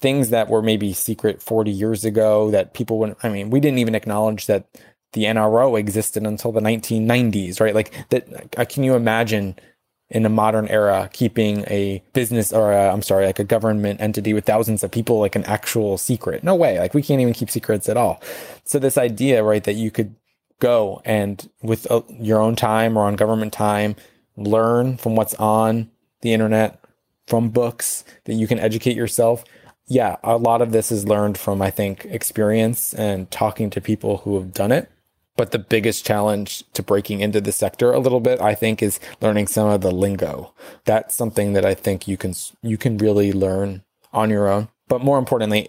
[0.00, 3.80] things that were maybe secret 40 years ago that people wouldn't, I mean, we didn't
[3.80, 4.66] even acknowledge that
[5.12, 7.74] the NRO existed until the 1990s, right?
[7.74, 9.56] Like that, uh, can you imagine
[10.12, 14.34] in a modern era, keeping a business or i am sorry, like a government entity
[14.34, 16.44] with thousands of people like an actual secret.
[16.44, 16.78] No way.
[16.78, 18.22] Like we can't even keep secrets at all.
[18.64, 20.14] So this idea, right, that you could
[20.60, 23.96] go and with uh, your own time or on government time,
[24.36, 26.78] learn from what's on the internet,
[27.26, 29.44] from books, that you can educate yourself.
[29.88, 34.18] Yeah, a lot of this is learned from, I think, experience and talking to people
[34.18, 34.91] who have done it.
[35.42, 39.00] But the biggest challenge to breaking into the sector a little bit, I think, is
[39.20, 40.54] learning some of the lingo.
[40.84, 44.68] That's something that I think you can you can really learn on your own.
[44.86, 45.68] But more importantly,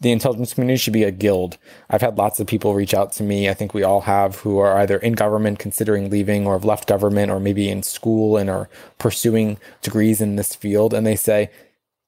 [0.00, 1.56] the intelligence community should be a guild.
[1.88, 3.48] I've had lots of people reach out to me.
[3.48, 6.86] I think we all have who are either in government considering leaving or have left
[6.86, 10.92] government or maybe in school and are pursuing degrees in this field.
[10.92, 11.48] And they say,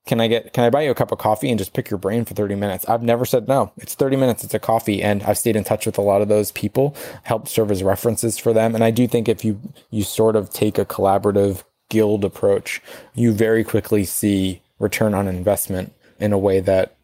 [0.09, 1.99] can I get can I buy you a cup of coffee and just pick your
[1.99, 2.89] brain for 30 minutes?
[2.89, 3.71] I've never said no.
[3.77, 6.29] It's 30 minutes, it's a coffee and I've stayed in touch with a lot of
[6.29, 8.75] those people, helped serve as references for them.
[8.75, 12.83] And I do think if you you sort of take a collaborative guild approach,
[13.15, 16.97] you very quickly see return on investment in a way that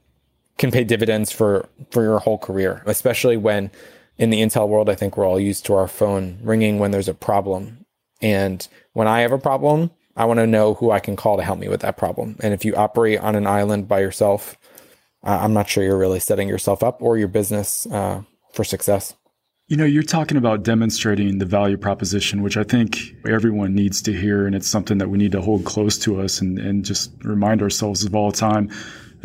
[0.56, 3.70] can pay dividends for for your whole career, especially when
[4.16, 7.08] in the Intel world, I think we're all used to our phone ringing when there's
[7.08, 7.84] a problem.
[8.22, 11.42] And when I have a problem, I want to know who I can call to
[11.42, 12.36] help me with that problem.
[12.40, 14.56] And if you operate on an island by yourself,
[15.22, 18.22] I'm not sure you're really setting yourself up or your business uh,
[18.52, 19.14] for success.
[19.66, 24.12] You know, you're talking about demonstrating the value proposition, which I think everyone needs to
[24.12, 24.46] hear.
[24.46, 27.62] And it's something that we need to hold close to us and, and just remind
[27.62, 28.70] ourselves of all time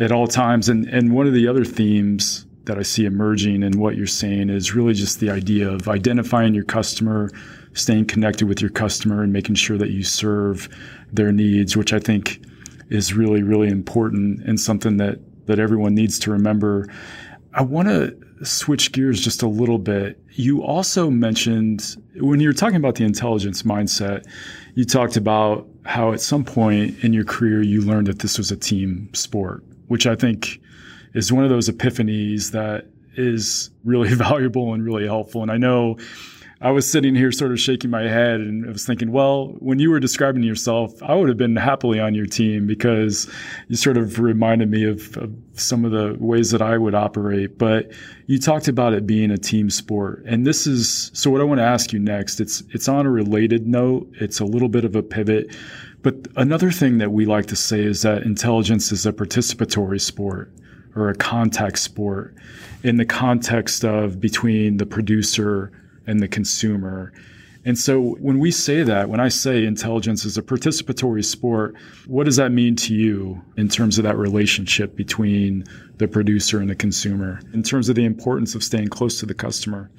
[0.00, 0.70] at all times.
[0.70, 4.48] And, and one of the other themes that I see emerging in what you're saying
[4.48, 7.28] is really just the idea of identifying your customer,
[7.72, 10.68] staying connected with your customer and making sure that you serve
[11.12, 12.40] their needs, which I think
[12.88, 16.86] is really, really important and something that, that everyone needs to remember.
[17.52, 20.22] I want to switch gears just a little bit.
[20.34, 24.24] You also mentioned when you were talking about the intelligence mindset,
[24.76, 28.52] you talked about how at some point in your career you learned that this was
[28.52, 30.60] a team sport, which I think
[31.14, 35.42] is one of those epiphanies that is really valuable and really helpful.
[35.42, 35.96] And I know
[36.62, 39.78] I was sitting here sort of shaking my head and I was thinking, well, when
[39.78, 43.30] you were describing yourself, I would have been happily on your team because
[43.68, 47.56] you sort of reminded me of, of some of the ways that I would operate.
[47.56, 47.90] But
[48.26, 50.22] you talked about it being a team sport.
[50.26, 52.40] And this is so what I want to ask you next.
[52.40, 54.12] It's it's on a related note.
[54.20, 55.56] It's a little bit of a pivot.
[56.02, 60.52] But another thing that we like to say is that intelligence is a participatory sport
[60.94, 62.34] or a contact sport
[62.82, 65.70] in the context of between the producer
[66.06, 67.12] and the consumer.
[67.64, 71.74] And so when we say that, when I say intelligence is a participatory sport,
[72.06, 75.64] what does that mean to you in terms of that relationship between
[75.98, 79.34] the producer and the consumer, in terms of the importance of staying close to the
[79.34, 79.90] customer?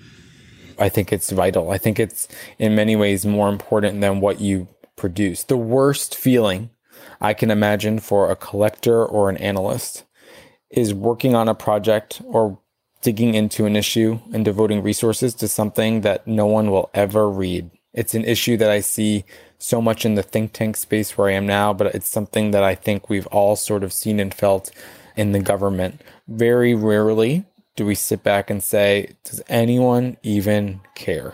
[0.80, 1.70] I think it's vital.
[1.70, 2.28] I think it's
[2.58, 5.44] in many ways more important than what you produce.
[5.44, 6.72] The worst feeling
[7.20, 10.06] I can imagine for a collector or an analyst
[10.72, 12.60] is working on a project or
[13.02, 17.70] digging into an issue and devoting resources to something that no one will ever read.
[17.94, 19.26] It's an issue that I see
[19.58, 22.64] so much in the think tank space where I am now, but it's something that
[22.64, 24.72] I think we've all sort of seen and felt
[25.16, 26.02] in the government.
[26.28, 31.34] Very rarely do we sit back and say, does anyone even care?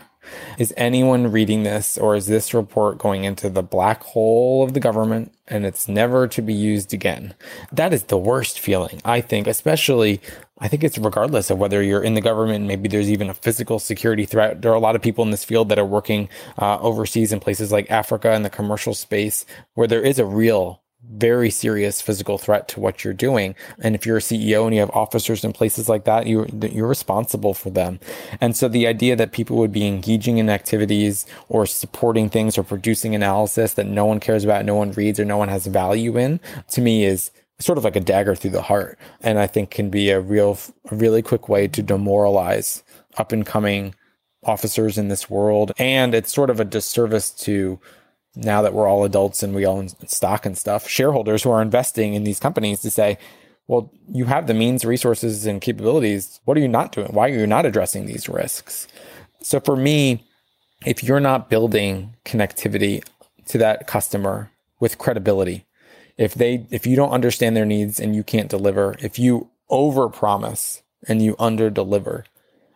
[0.58, 4.80] Is anyone reading this, or is this report going into the black hole of the
[4.80, 7.34] government and it's never to be used again?
[7.72, 10.20] That is the worst feeling, I think, especially.
[10.60, 13.78] I think it's regardless of whether you're in the government, maybe there's even a physical
[13.78, 14.60] security threat.
[14.60, 16.28] There are a lot of people in this field that are working
[16.60, 20.82] uh, overseas in places like Africa in the commercial space where there is a real
[21.10, 23.54] very serious physical threat to what you're doing.
[23.80, 26.86] And if you're a CEO and you have officers in places like that, you you're
[26.86, 27.98] responsible for them.
[28.40, 32.62] And so the idea that people would be engaging in activities or supporting things or
[32.62, 36.18] producing analysis that no one cares about, no one reads, or no one has value
[36.18, 36.40] in,
[36.70, 38.98] to me is sort of like a dagger through the heart.
[39.20, 40.58] And I think can be a real,
[40.90, 42.82] really quick way to demoralize
[43.16, 43.94] up and coming
[44.44, 45.72] officers in this world.
[45.78, 47.80] And it's sort of a disservice to
[48.38, 52.14] now that we're all adults and we own stock and stuff, shareholders who are investing
[52.14, 53.18] in these companies to say,
[53.66, 56.40] well, you have the means, resources, and capabilities.
[56.44, 57.08] What are you not doing?
[57.08, 58.86] Why are you not addressing these risks?
[59.42, 60.24] So for me,
[60.86, 63.04] if you're not building connectivity
[63.48, 65.66] to that customer with credibility,
[66.16, 70.82] if they if you don't understand their needs and you can't deliver, if you overpromise
[71.08, 72.24] and you underdeliver,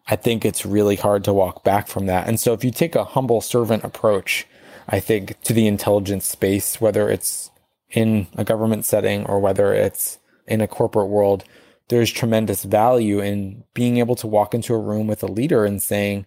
[0.09, 2.29] I think it's really hard to walk back from that.
[2.29, 4.47] And so if you take a humble servant approach
[4.89, 7.51] I think, to the intelligence space, whether it's
[7.91, 11.45] in a government setting or whether it's in a corporate world,
[11.89, 15.83] there's tremendous value in being able to walk into a room with a leader and
[15.83, 16.27] saying,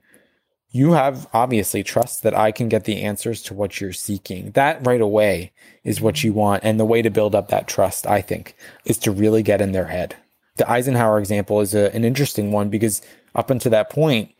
[0.75, 4.51] you have obviously trust that I can get the answers to what you're seeking.
[4.51, 5.53] That right away
[5.85, 6.65] is what you want.
[6.65, 9.71] And the way to build up that trust, I think, is to really get in
[9.71, 10.17] their head.
[10.57, 13.01] The Eisenhower example is a, an interesting one because
[13.33, 14.34] up until that point,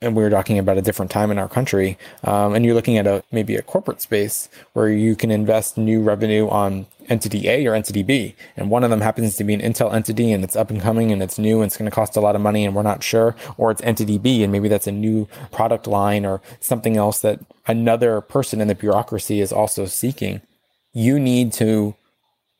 [0.00, 2.98] and we were talking about a different time in our country, um, and you're looking
[2.98, 7.66] at a maybe a corporate space where you can invest new revenue on entity A
[7.66, 10.56] or entity B, and one of them happens to be an Intel entity and it's
[10.56, 12.64] up and coming and it's new and it's going to cost a lot of money
[12.64, 16.26] and we're not sure, or it's entity B and maybe that's a new product line
[16.26, 20.42] or something else that another person in the bureaucracy is also seeking.
[20.92, 21.94] You need to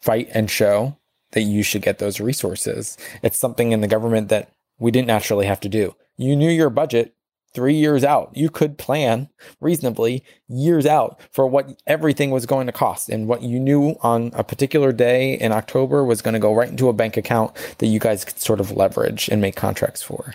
[0.00, 0.96] fight and show
[1.32, 2.96] that you should get those resources.
[3.22, 5.94] It's something in the government that we didn't naturally have to do.
[6.16, 7.15] You knew your budget
[7.54, 8.30] three years out.
[8.34, 9.28] You could plan
[9.60, 14.30] reasonably years out for what everything was going to cost and what you knew on
[14.34, 17.86] a particular day in October was going to go right into a bank account that
[17.86, 20.34] you guys could sort of leverage and make contracts for.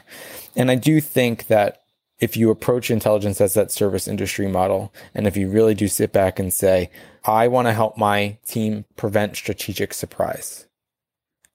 [0.56, 1.82] And I do think that
[2.20, 6.14] if you approach intelligence as that service industry model, and if you really do sit
[6.14, 6.92] back and say,
[7.26, 10.68] I want to help my team prevent strategic surprise.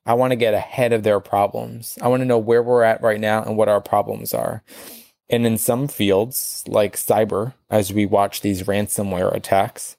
[0.05, 1.99] I want to get ahead of their problems.
[2.01, 4.63] I want to know where we're at right now and what our problems are.
[5.29, 9.97] And in some fields, like cyber, as we watch these ransomware attacks,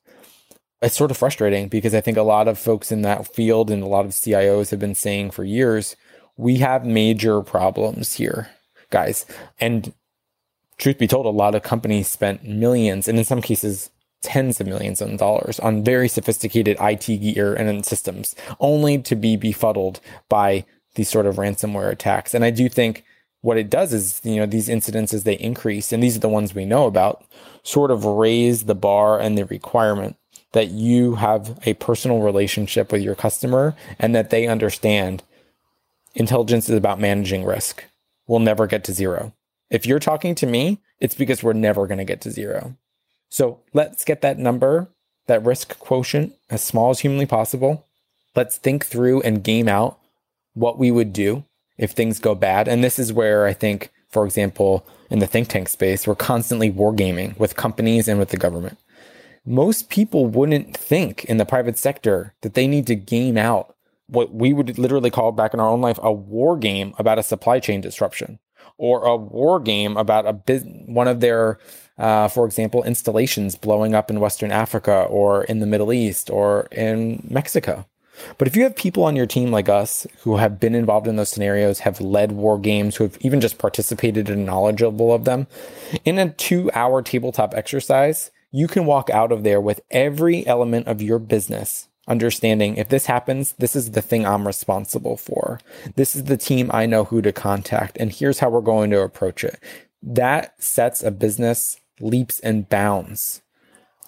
[0.81, 3.83] it's sort of frustrating because I think a lot of folks in that field and
[3.83, 5.95] a lot of CIOs have been saying for years,
[6.37, 8.49] we have major problems here,
[8.89, 9.25] guys.
[9.59, 9.93] And
[10.77, 13.89] truth be told, a lot of companies spent millions and in some cases,
[14.21, 19.35] tens of millions of dollars on very sophisticated IT gear and systems, only to be
[19.35, 22.33] befuddled by these sort of ransomware attacks.
[22.33, 23.03] And I do think
[23.41, 26.29] what it does is, you know, these incidents as they increase, and these are the
[26.29, 27.23] ones we know about,
[27.63, 30.17] sort of raise the bar and the requirement
[30.53, 35.23] that you have a personal relationship with your customer and that they understand
[36.15, 37.83] intelligence is about managing risk.
[38.27, 39.33] We'll never get to zero.
[39.69, 42.75] If you're talking to me, it's because we're never going to get to zero.
[43.29, 44.87] So let's get that number,
[45.27, 47.85] that risk quotient, as small as humanly possible.
[48.35, 49.99] Let's think through and game out
[50.53, 51.43] what we would do
[51.77, 52.67] if things go bad.
[52.67, 56.71] And this is where I think, for example, in the think tank space, we're constantly
[56.71, 58.77] wargaming with companies and with the government.
[59.45, 63.75] Most people wouldn't think in the private sector that they need to game out
[64.07, 67.23] what we would literally call back in our own life a war game about a
[67.23, 68.39] supply chain disruption
[68.77, 71.59] or a war game about a biz- one of their
[71.97, 76.67] uh, for example installations blowing up in western africa or in the middle east or
[76.71, 77.85] in mexico
[78.37, 81.15] but if you have people on your team like us who have been involved in
[81.15, 85.47] those scenarios, have led war games, who have even just participated and knowledgeable of them,
[86.05, 90.87] in a two hour tabletop exercise, you can walk out of there with every element
[90.87, 95.59] of your business understanding if this happens, this is the thing I'm responsible for.
[95.95, 99.01] This is the team I know who to contact, and here's how we're going to
[99.01, 99.61] approach it.
[100.01, 103.41] That sets a business leaps and bounds,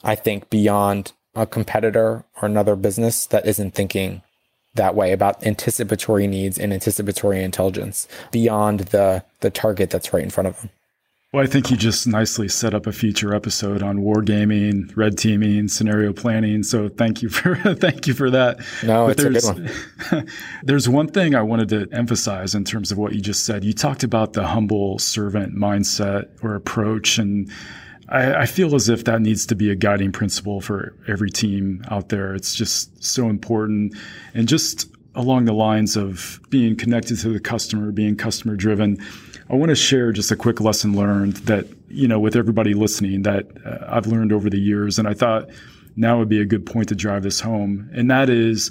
[0.03, 4.21] I think, beyond a competitor or another business that isn't thinking
[4.75, 10.29] that way about anticipatory needs and anticipatory intelligence beyond the the target that's right in
[10.29, 10.69] front of them.
[11.31, 15.67] Well, I think you just nicely set up a future episode on wargaming, red teaming,
[15.67, 16.63] scenario planning.
[16.63, 18.59] So thank you for thank you for that.
[18.83, 19.71] No, but it's a good
[20.11, 20.27] one.
[20.63, 23.63] there's one thing I wanted to emphasize in terms of what you just said.
[23.63, 27.49] You talked about the humble servant mindset or approach, and
[28.09, 31.83] I, I feel as if that needs to be a guiding principle for every team
[31.89, 32.35] out there.
[32.35, 33.95] It's just so important,
[34.33, 38.97] and just along the lines of being connected to the customer, being customer driven
[39.51, 43.23] I want to share just a quick lesson learned that, you know, with everybody listening
[43.23, 44.99] that uh, I've learned over the years.
[44.99, 45.49] And I thought
[45.95, 47.89] now would be a good point to drive this home.
[47.91, 48.69] And that is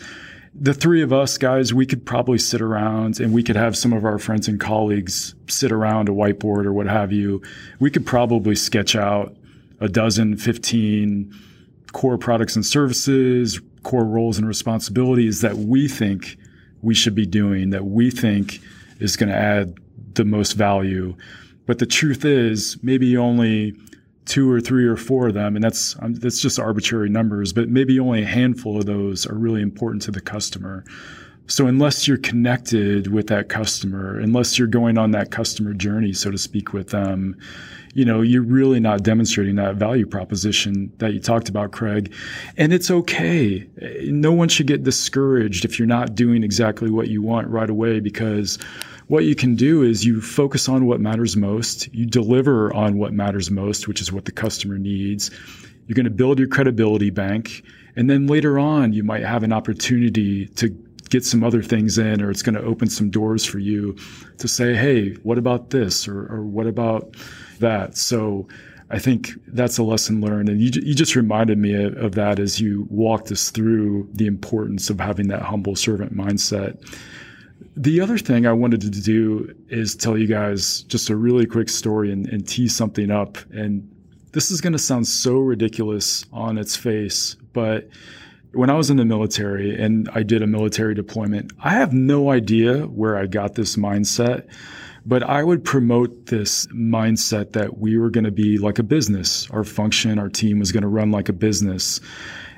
[0.60, 3.92] the three of us guys, we could probably sit around and we could have some
[3.92, 7.42] of our friends and colleagues sit around a whiteboard or what have you.
[7.78, 9.36] We could probably sketch out
[9.80, 11.32] a dozen, 15
[11.92, 16.36] core products and services, core roles and responsibilities that we think
[16.82, 18.60] we should be doing, that we think
[18.98, 19.78] is going to add
[20.14, 21.16] the most value.
[21.66, 23.76] But the truth is, maybe only
[24.28, 27.68] two or three or four of them, and that's um, that's just arbitrary numbers, but
[27.68, 30.84] maybe only a handful of those are really important to the customer.
[31.48, 36.30] So unless you're connected with that customer, unless you're going on that customer journey, so
[36.30, 37.38] to speak, with them,
[37.94, 42.12] you know, you're really not demonstrating that value proposition that you talked about, Craig.
[42.58, 43.66] And it's okay.
[44.04, 48.00] No one should get discouraged if you're not doing exactly what you want right away
[48.00, 48.58] because
[49.08, 53.12] what you can do is you focus on what matters most, you deliver on what
[53.12, 55.30] matters most, which is what the customer needs.
[55.86, 57.62] You're going to build your credibility bank.
[57.96, 60.68] And then later on, you might have an opportunity to
[61.08, 63.96] get some other things in, or it's going to open some doors for you
[64.36, 66.06] to say, hey, what about this?
[66.06, 67.14] Or, or what about
[67.60, 67.96] that?
[67.96, 68.46] So
[68.90, 70.50] I think that's a lesson learned.
[70.50, 74.26] And you, you just reminded me of, of that as you walked us through the
[74.26, 76.78] importance of having that humble servant mindset.
[77.78, 81.68] The other thing I wanted to do is tell you guys just a really quick
[81.68, 83.38] story and, and something up.
[83.52, 83.88] And
[84.32, 87.88] this is going to sound so ridiculous on its face, but
[88.52, 92.30] when I was in the military and I did a military deployment, I have no
[92.30, 94.48] idea where I got this mindset,
[95.06, 99.48] but I would promote this mindset that we were going to be like a business.
[99.52, 102.00] Our function, our team was going to run like a business.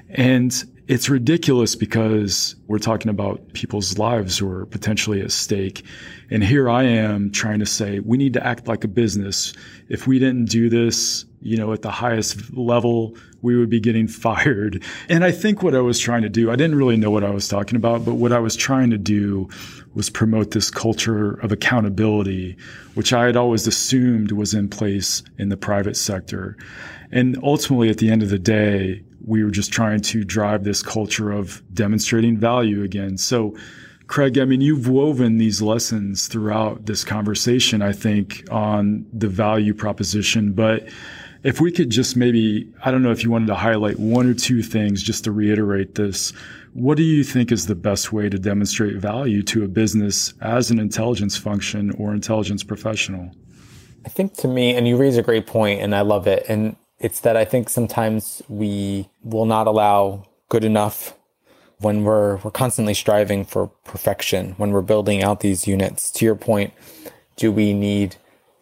[0.09, 5.85] And it's ridiculous because we're talking about people's lives who are potentially at stake.
[6.31, 9.53] And here I am trying to say, we need to act like a business.
[9.89, 14.09] If we didn't do this, you know, at the highest level, we would be getting
[14.27, 14.83] fired.
[15.09, 17.31] And I think what I was trying to do, I didn't really know what I
[17.31, 19.49] was talking about, but what I was trying to do
[19.95, 22.57] was promote this culture of accountability,
[22.95, 26.57] which I had always assumed was in place in the private sector.
[27.13, 30.83] And ultimately, at the end of the day, we were just trying to drive this
[30.83, 33.19] culture of demonstrating value again.
[33.19, 33.57] So,
[34.07, 39.73] Craig, I mean, you've woven these lessons throughout this conversation, I think, on the value
[39.73, 40.53] proposition.
[40.53, 40.89] But
[41.43, 44.35] if we could just maybe, I don't know if you wanted to highlight one or
[44.35, 46.33] two things just to reiterate this.
[46.73, 50.71] What do you think is the best way to demonstrate value to a business as
[50.71, 53.31] an intelligence function or intelligence professional?
[54.05, 56.45] I think to me, and you raise a great point, and I love it.
[56.49, 61.17] And it's that I think sometimes we will not allow good enough
[61.79, 66.11] when we're we're constantly striving for perfection when we're building out these units.
[66.13, 66.75] To your point,
[67.37, 68.17] do we need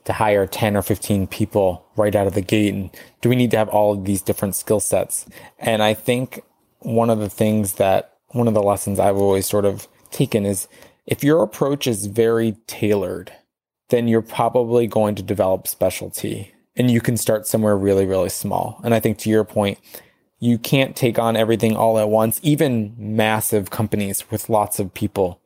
[0.04, 3.50] to hire 10 or 15 people right out of the gate and do we need
[3.50, 5.26] to have all of these different skill sets?
[5.58, 6.42] And I think
[6.78, 10.68] one of the things that one of the lessons I've always sort of taken is
[11.06, 13.32] if your approach is very tailored,
[13.88, 18.80] then you're probably going to develop specialty and you can start somewhere really, really small.
[18.84, 19.78] And I think to your point,
[20.38, 25.40] you can't take on everything all at once, even massive companies with lots of people.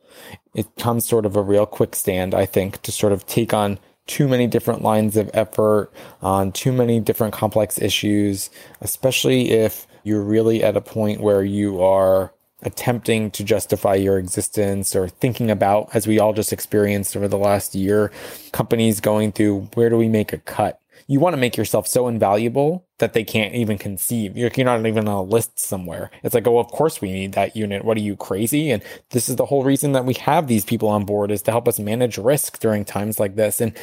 [0.53, 3.79] It comes sort of a real quick stand, I think, to sort of take on
[4.05, 10.21] too many different lines of effort on too many different complex issues, especially if you're
[10.21, 12.31] really at a point where you are
[12.61, 17.37] attempting to justify your existence or thinking about, as we all just experienced over the
[17.37, 18.11] last year,
[18.51, 20.79] companies going through where do we make a cut?
[21.07, 24.37] You want to make yourself so invaluable that they can't even conceive.
[24.37, 26.09] You're, you're not even on a list somewhere.
[26.23, 27.83] It's like, oh, of course we need that unit.
[27.83, 28.71] What are you crazy?
[28.71, 31.51] And this is the whole reason that we have these people on board is to
[31.51, 33.59] help us manage risk during times like this.
[33.59, 33.75] And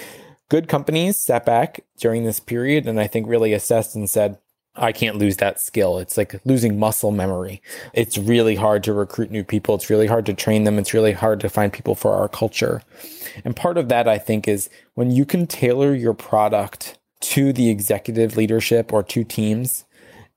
[0.49, 4.39] good companies sat back during this period and I think really assessed and said,
[4.77, 5.99] I can't lose that skill.
[5.99, 7.61] It's like losing muscle memory.
[7.93, 9.75] It's really hard to recruit new people.
[9.75, 10.79] It's really hard to train them.
[10.79, 12.83] It's really hard to find people for our culture.
[13.45, 17.69] And part of that, I think, is when you can tailor your product to the
[17.69, 19.85] executive leadership or to teams,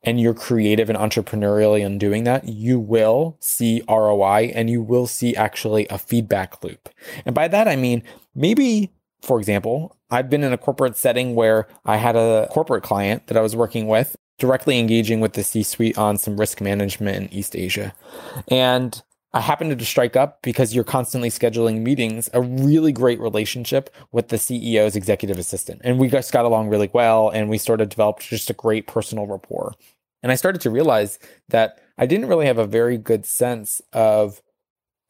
[0.04, 5.08] and you're creative and entrepreneurial in doing that, you will see ROI and you will
[5.08, 6.90] see actually a feedback loop.
[7.26, 8.04] And by that, I mean,
[8.36, 13.28] maybe, for example, I've been in a corporate setting where I had a corporate client
[13.28, 17.16] that I was working with directly engaging with the C suite on some risk management
[17.18, 17.94] in East Asia.
[18.50, 19.02] And
[19.34, 24.28] I happened to strike up because you're constantly scheduling meetings, a really great relationship with
[24.28, 25.82] the CEO's executive assistant.
[25.84, 28.86] And we just got along really well and we sort of developed just a great
[28.86, 29.74] personal rapport.
[30.22, 31.18] And I started to realize
[31.50, 34.42] that I didn't really have a very good sense of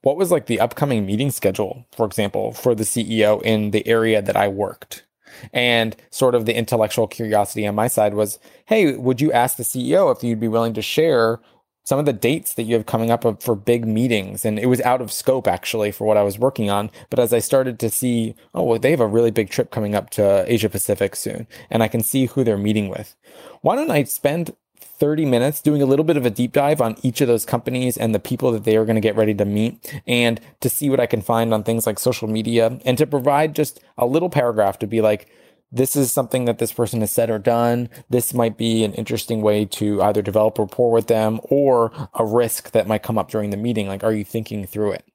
[0.03, 4.21] what was like the upcoming meeting schedule, for example, for the CEO in the area
[4.21, 5.05] that I worked.
[5.51, 9.63] And sort of the intellectual curiosity on my side was, hey, would you ask the
[9.63, 11.39] CEO if you'd be willing to share
[11.84, 14.46] some of the dates that you have coming up for big meetings.
[14.46, 16.90] And it was out of scope actually for what I was working on.
[17.10, 19.96] But as I started to see, oh, well, they have a really big trip coming
[19.96, 23.16] up to Asia Pacific soon, and I can see who they're meeting with.
[23.62, 24.56] Why don't I spend
[25.04, 27.98] 30 minutes doing a little bit of a deep dive on each of those companies
[27.98, 30.90] and the people that they are going to get ready to meet and to see
[30.90, 34.30] what I can find on things like social media and to provide just a little
[34.30, 35.30] paragraph to be like,
[35.74, 37.89] this is something that this person has said or done.
[38.07, 42.71] This might be an interesting way to either develop rapport with them or a risk
[42.71, 43.88] that might come up during the meeting.
[43.88, 45.05] Like, are you thinking through it?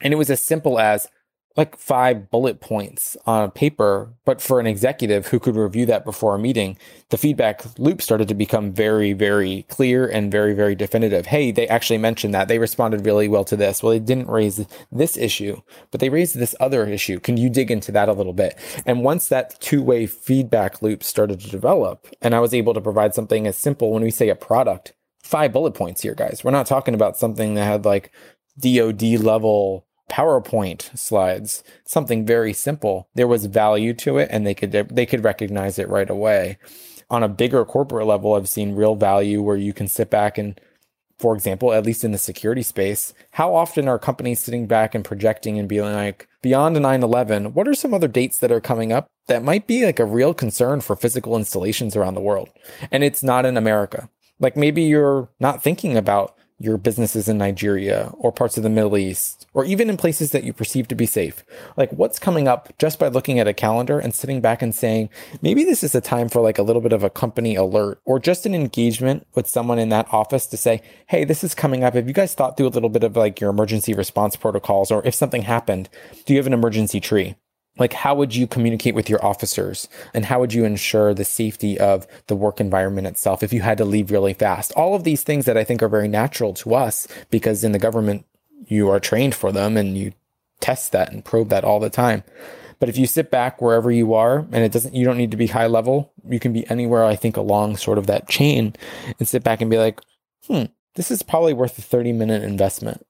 [0.00, 1.06] And it was as simple as
[1.56, 6.04] like five bullet points on a paper, but for an executive who could review that
[6.04, 6.78] before a meeting,
[7.08, 11.26] the feedback loop started to become very, very clear and very, very definitive.
[11.26, 12.46] Hey, they actually mentioned that.
[12.46, 13.82] They responded really well to this.
[13.82, 17.18] Well, they didn't raise this issue, but they raised this other issue.
[17.18, 18.56] Can you dig into that a little bit?
[18.86, 22.80] And once that two way feedback loop started to develop, and I was able to
[22.80, 24.92] provide something as simple when we say a product,
[25.22, 26.44] five bullet points here, guys.
[26.44, 28.12] We're not talking about something that had like
[28.58, 33.08] DOD level PowerPoint slides, something very simple.
[33.14, 36.58] There was value to it and they could they could recognize it right away.
[37.08, 40.60] On a bigger corporate level, I've seen real value where you can sit back and
[41.18, 45.04] for example, at least in the security space, how often are companies sitting back and
[45.04, 48.90] projecting and being like, beyond 9 11, what are some other dates that are coming
[48.90, 52.48] up that might be like a real concern for physical installations around the world?
[52.90, 54.08] And it's not in America.
[54.38, 58.98] Like maybe you're not thinking about your businesses in Nigeria or parts of the Middle
[58.98, 61.42] East, or even in places that you perceive to be safe.
[61.76, 65.08] Like what's coming up just by looking at a calendar and sitting back and saying,
[65.40, 68.20] maybe this is a time for like a little bit of a company alert or
[68.20, 71.94] just an engagement with someone in that office to say, hey, this is coming up.
[71.94, 74.90] Have you guys thought through a little bit of like your emergency response protocols?
[74.90, 75.88] Or if something happened,
[76.26, 77.36] do you have an emergency tree?
[77.80, 79.88] Like how would you communicate with your officers?
[80.14, 83.78] And how would you ensure the safety of the work environment itself if you had
[83.78, 84.72] to leave really fast?
[84.72, 87.78] All of these things that i think are very natural to us because in the
[87.78, 88.26] government
[88.66, 90.12] you are trained for them and you
[90.60, 92.22] test that and probe that all the time.
[92.78, 95.36] But if you sit back wherever you are and it doesn't you don't need to
[95.36, 98.74] be high level you can be anywhere i think along sort of that chain
[99.18, 100.00] and sit back and be like
[100.46, 100.64] hmm
[100.94, 103.06] this is probably worth a 30 minute investment.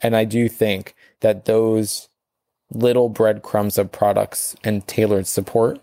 [0.00, 2.08] And i do think that those
[2.70, 5.80] little breadcrumbs of products and tailored support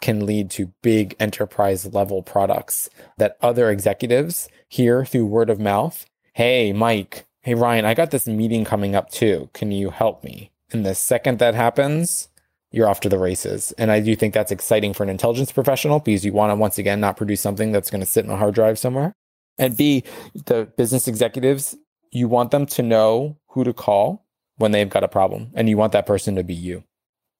[0.00, 6.06] can lead to big enterprise level products that other executives hear through word of mouth.
[6.34, 7.26] Hey, Mike.
[7.42, 9.50] Hey, Ryan, I got this meeting coming up too.
[9.54, 10.50] Can you help me?
[10.70, 12.28] And the second that happens,
[12.70, 13.72] you're off to the races.
[13.78, 16.78] And I do think that's exciting for an intelligence professional because you want to, once
[16.78, 19.14] again, not produce something that's going to sit in a hard drive somewhere.
[19.56, 20.04] And B,
[20.46, 21.74] the business executives,
[22.12, 24.26] you want them to know who to call
[24.58, 26.84] when they've got a problem, and you want that person to be you.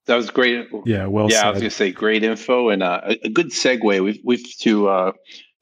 [0.06, 0.68] That was great.
[0.86, 1.46] Yeah, well, yeah, said.
[1.46, 4.02] I was going to say great info and uh, a, good segue.
[4.02, 5.12] We've we've to uh,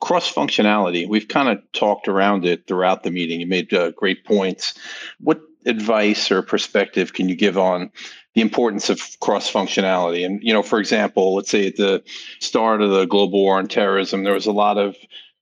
[0.00, 1.08] cross functionality.
[1.08, 3.40] We've kind of talked around it throughout the meeting.
[3.40, 4.74] You made uh, great points.
[5.18, 7.90] What advice or perspective can you give on
[8.34, 10.24] the importance of cross functionality?
[10.24, 12.04] And you know, for example, let's say at the
[12.38, 14.96] start of the global war on terrorism, there was a lot of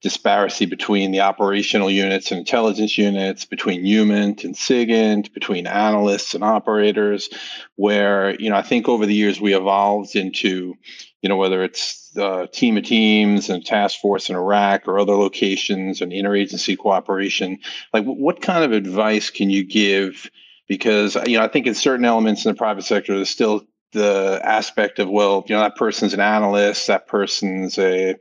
[0.04, 6.44] disparity between the operational units and intelligence units, between HUMINT and SIGINT, between analysts and
[6.44, 7.30] operators,
[7.76, 10.74] where, you know, I think over the years we evolved into,
[11.22, 12.12] you know, whether it's
[12.52, 17.58] team of teams and task force in Iraq or other locations and interagency cooperation,
[17.94, 20.30] like what kind of advice can you give?
[20.68, 24.40] Because, you know, I think in certain elements in the private sector, there's still the
[24.42, 28.16] aspect of well you know that person's an analyst that person's a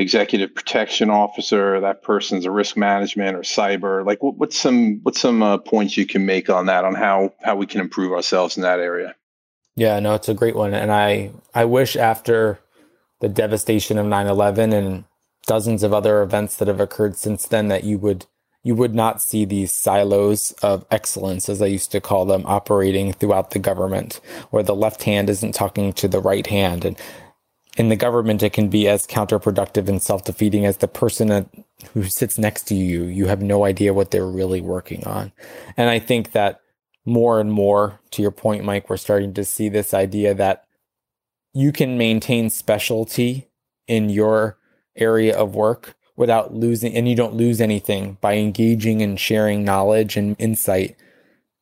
[0.00, 5.20] executive protection officer that person's a risk management or cyber like what, what's some what's
[5.20, 8.56] some uh, points you can make on that on how how we can improve ourselves
[8.56, 9.14] in that area
[9.76, 12.58] yeah no it's a great one and i i wish after
[13.20, 15.04] the devastation of 9-11 and
[15.46, 18.26] dozens of other events that have occurred since then that you would
[18.62, 23.12] you would not see these silos of excellence, as I used to call them, operating
[23.12, 24.20] throughout the government,
[24.50, 26.84] where the left hand isn't talking to the right hand.
[26.84, 26.98] And
[27.76, 31.48] in the government, it can be as counterproductive and self defeating as the person
[31.94, 33.04] who sits next to you.
[33.04, 35.32] You have no idea what they're really working on.
[35.76, 36.60] And I think that
[37.04, 40.64] more and more, to your point, Mike, we're starting to see this idea that
[41.52, 43.48] you can maintain specialty
[43.86, 44.58] in your
[44.96, 50.16] area of work without losing, and you don't lose anything by engaging and sharing knowledge
[50.16, 50.96] and insight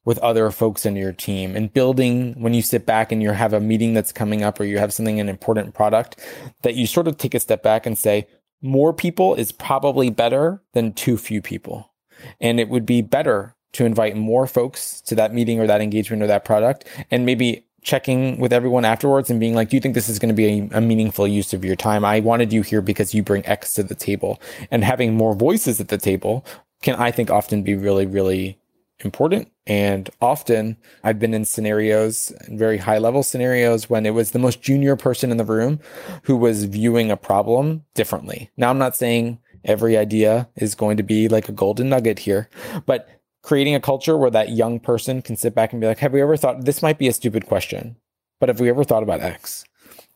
[0.09, 3.52] with other folks in your team and building when you sit back and you have
[3.52, 6.18] a meeting that's coming up or you have something an important product
[6.62, 8.26] that you sort of take a step back and say
[8.62, 11.92] more people is probably better than too few people
[12.40, 16.22] and it would be better to invite more folks to that meeting or that engagement
[16.22, 19.94] or that product and maybe checking with everyone afterwards and being like, do you think
[19.94, 22.02] this is going to be a, a, meaningful use of your time?
[22.02, 24.40] I wanted you here because you bring X to the table.
[24.70, 26.44] And having more voices at the table
[26.82, 28.59] can, I think, often be really, really
[29.05, 29.51] important.
[29.66, 34.62] And often I've been in scenarios, very high level scenarios, when it was the most
[34.62, 35.80] junior person in the room
[36.24, 38.51] who was viewing a problem differently.
[38.57, 42.49] Now, I'm not saying every idea is going to be like a golden nugget here,
[42.86, 43.09] but
[43.42, 46.22] creating a culture where that young person can sit back and be like, have we
[46.22, 47.96] ever thought this might be a stupid question,
[48.40, 49.64] but have we ever thought about X?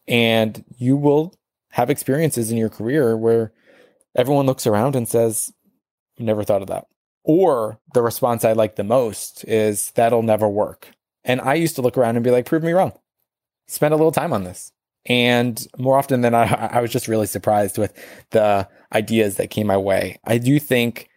[0.09, 1.35] And you will
[1.71, 3.53] have experiences in your career where
[4.17, 5.53] everyone looks around and says,
[6.19, 6.87] never thought of that.
[7.25, 10.89] Or the response I like the most is, that'll never work.
[11.25, 12.93] And I used to look around and be like, prove me wrong.
[13.69, 14.73] Spend a little time on this.
[15.07, 17.93] And more often than not, I was just really surprised with
[18.31, 20.19] the ideas that came my way.
[20.25, 21.09] I do think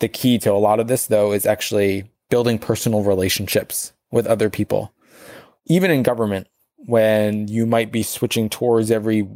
[0.00, 4.50] the key to a lot of this, though, is actually building personal relationships with other
[4.50, 4.92] people.
[5.66, 9.28] Even in government, when you might be switching tours every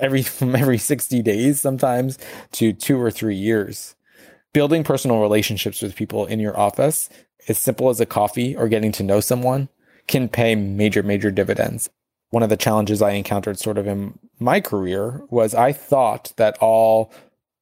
[0.00, 2.18] every from every 60 days sometimes
[2.52, 3.94] to 2 or 3 years.
[4.54, 7.10] Building personal relationships with people in your office,
[7.48, 9.68] as simple as a coffee or getting to know someone,
[10.06, 11.90] can pay major major dividends.
[12.30, 16.56] One of the challenges I encountered sort of in my career was I thought that
[16.60, 17.12] all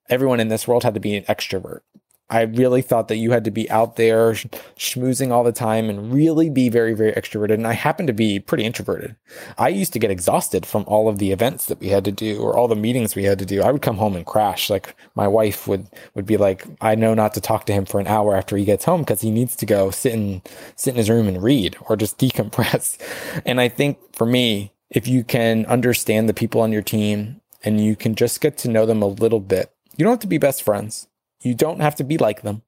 [0.09, 1.81] everyone in this world had to be an extrovert.
[2.29, 6.13] I really thought that you had to be out there schmoozing all the time and
[6.13, 7.55] really be very, very extroverted.
[7.55, 9.15] And I happen to be pretty introverted.
[9.59, 12.41] I used to get exhausted from all of the events that we had to do
[12.41, 13.63] or all the meetings we had to do.
[13.63, 14.69] I would come home and crash.
[14.69, 18.01] Like my wife would, would be like, I know not to talk to him for
[18.01, 20.43] an hour after he gets home because he needs to go sit in,
[20.75, 22.99] sit in his room and read or just decompress.
[23.45, 27.81] And I think for me, if you can understand the people on your team and
[27.81, 30.39] you can just get to know them a little bit, you don't have to be
[30.39, 31.07] best friends
[31.41, 32.63] you don't have to be like them.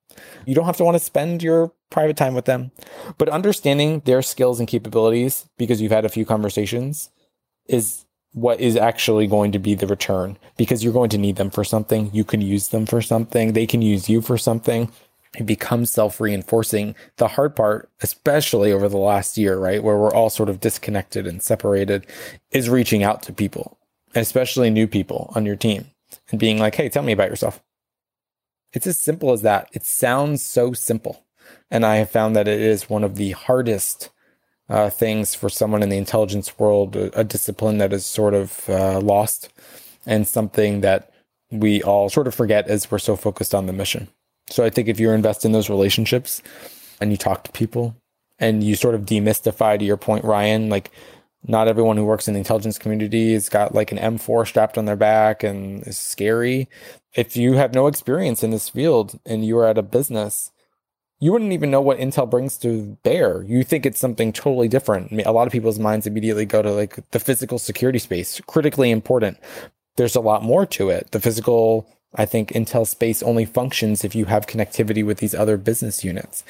[0.46, 2.70] You don't have to want to spend your private time with them.
[3.16, 7.10] But understanding their skills and capabilities because you've had a few conversations
[7.66, 11.50] is what is actually going to be the return because you're going to need them
[11.50, 12.10] for something.
[12.12, 13.52] You can use them for something.
[13.52, 14.90] They can use you for something.
[15.36, 16.94] It becomes self reinforcing.
[17.16, 21.26] The hard part, especially over the last year, right, where we're all sort of disconnected
[21.26, 22.06] and separated,
[22.50, 23.78] is reaching out to people,
[24.14, 25.90] especially new people on your team
[26.30, 27.62] and being like, hey, tell me about yourself.
[28.72, 29.68] It's as simple as that.
[29.72, 31.24] It sounds so simple.
[31.70, 34.10] And I have found that it is one of the hardest
[34.68, 38.68] uh, things for someone in the intelligence world, a, a discipline that is sort of
[38.68, 39.48] uh, lost
[40.06, 41.10] and something that
[41.50, 44.08] we all sort of forget as we're so focused on the mission.
[44.50, 46.42] So I think if you invest in those relationships
[47.00, 47.96] and you talk to people
[48.38, 50.90] and you sort of demystify to your point, Ryan, like
[51.46, 54.84] not everyone who works in the intelligence community has got like an M4 strapped on
[54.84, 56.68] their back and is scary.
[57.18, 60.52] If you have no experience in this field and you are at a business,
[61.18, 63.42] you wouldn't even know what Intel brings to bear.
[63.42, 65.10] You think it's something totally different.
[65.10, 68.40] I mean, a lot of people's minds immediately go to like the physical security space,
[68.46, 69.36] critically important.
[69.96, 71.10] There's a lot more to it.
[71.10, 75.56] The physical, I think Intel space only functions if you have connectivity with these other
[75.56, 76.44] business units.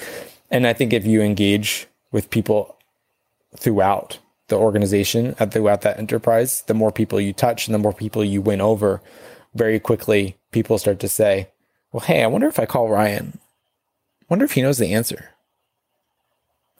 [0.50, 2.76] And I think if you engage with people
[3.56, 7.94] throughout the organization uh, throughout that enterprise, the more people you touch and the more
[7.94, 9.00] people you win over,
[9.54, 11.48] very quickly people start to say,
[11.92, 13.38] well, hey, I wonder if I call Ryan,
[14.22, 15.30] I wonder if he knows the answer.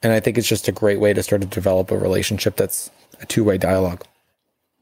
[0.03, 2.91] And I think it's just a great way to start to develop a relationship that's
[3.21, 4.05] a two way dialogue.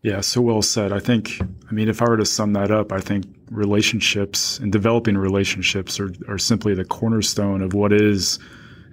[0.02, 0.92] Yeah, so well said.
[0.92, 4.70] I think, I mean, if I were to sum that up, I think relationships and
[4.70, 8.38] developing relationships are, are simply the cornerstone of what is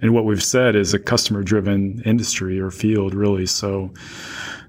[0.00, 3.46] and what we've said is a customer driven industry or field, really.
[3.46, 3.92] So,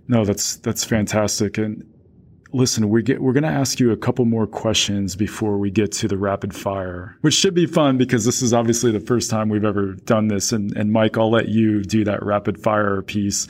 [0.07, 1.57] no, that's that's fantastic.
[1.57, 1.83] And
[2.55, 5.91] listen, we get we're going to ask you a couple more questions before we get
[5.91, 9.49] to the rapid fire, which should be fun because this is obviously the first time
[9.49, 10.51] we've ever done this.
[10.51, 13.47] And, and Mike, I'll let you do that rapid fire piece.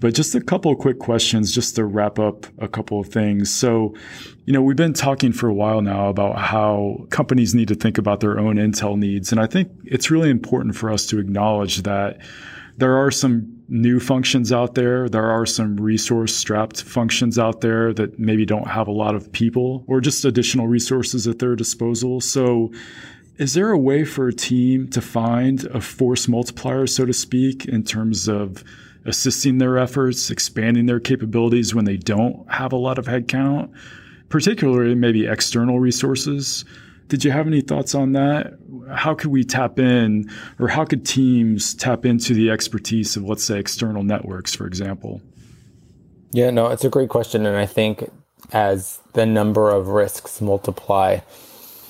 [0.00, 3.54] But just a couple quick questions just to wrap up a couple of things.
[3.54, 3.94] So,
[4.46, 7.98] you know, we've been talking for a while now about how companies need to think
[7.98, 9.30] about their own intel needs.
[9.30, 12.18] And I think it's really important for us to acknowledge that
[12.78, 15.08] there are some new functions out there.
[15.08, 19.32] There are some resource strapped functions out there that maybe don't have a lot of
[19.32, 22.20] people or just additional resources at their disposal.
[22.20, 22.70] So,
[23.38, 27.64] is there a way for a team to find a force multiplier, so to speak,
[27.64, 28.62] in terms of
[29.06, 33.72] assisting their efforts, expanding their capabilities when they don't have a lot of headcount,
[34.28, 36.66] particularly maybe external resources.
[37.08, 38.58] Did you have any thoughts on that?
[38.90, 43.44] How could we tap in, or how could teams tap into the expertise of, let's
[43.44, 45.20] say, external networks, for example?
[46.32, 47.46] Yeah, no, it's a great question.
[47.46, 48.10] And I think
[48.52, 51.20] as the number of risks multiply,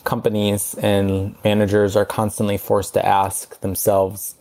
[0.04, 4.34] companies and managers are constantly forced to ask themselves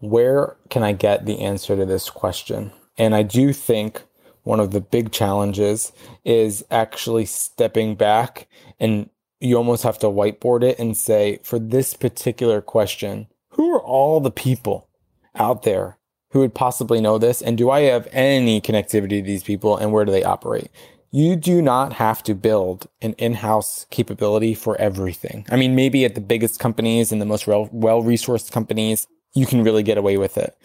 [0.00, 2.72] where can I get the answer to this question?
[2.98, 4.02] And I do think
[4.42, 5.92] one of the big challenges
[6.24, 8.46] is actually stepping back
[8.78, 9.08] and
[9.44, 14.20] you almost have to whiteboard it and say, for this particular question, who are all
[14.20, 14.88] the people
[15.34, 15.98] out there
[16.30, 17.42] who would possibly know this?
[17.42, 20.70] And do I have any connectivity to these people and where do they operate?
[21.10, 25.46] You do not have to build an in house capability for everything.
[25.48, 27.68] I mean, maybe at the biggest companies and the most well
[28.02, 30.56] resourced companies, you can really get away with it.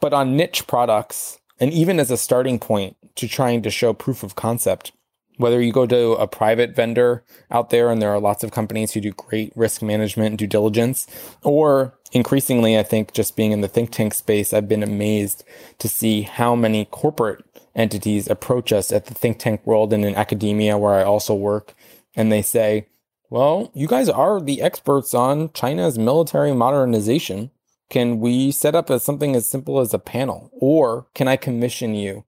[0.00, 4.24] But on niche products, and even as a starting point to trying to show proof
[4.24, 4.90] of concept,
[5.36, 8.92] whether you go to a private vendor out there, and there are lots of companies
[8.92, 11.06] who do great risk management and due diligence,
[11.42, 15.44] or increasingly, I think just being in the think tank space, I've been amazed
[15.78, 20.14] to see how many corporate entities approach us at the think tank world and in
[20.14, 21.74] academia, where I also work,
[22.14, 22.86] and they say,
[23.30, 27.50] well, you guys are the experts on China's military modernization.
[27.88, 30.50] Can we set up as something as simple as a panel?
[30.52, 32.24] Or can I commission you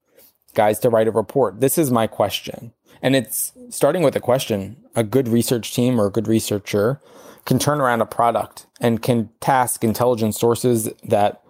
[0.55, 1.59] guys to write a report?
[1.59, 2.73] This is my question.
[3.05, 4.77] And it's starting with a question.
[4.95, 6.99] A good research team or a good researcher
[7.45, 11.43] can turn around a product and can task intelligence sources that,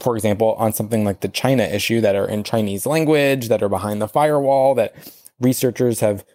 [0.00, 3.70] for example, on something like the China issue that are in Chinese language, that are
[3.70, 4.94] behind the firewall, that
[5.40, 6.26] researchers have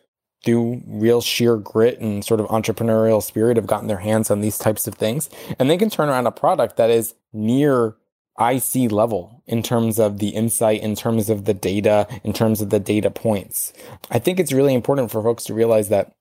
[0.43, 4.58] through real sheer grit and sort of entrepreneurial spirit have gotten their hands on these
[4.58, 5.30] types of things.
[5.60, 7.95] And they can turn around a product that is near
[8.39, 12.69] IC level in terms of the insight, in terms of the data, in terms of
[12.69, 13.73] the data points.
[14.11, 16.13] I think it's really important for folks to realize that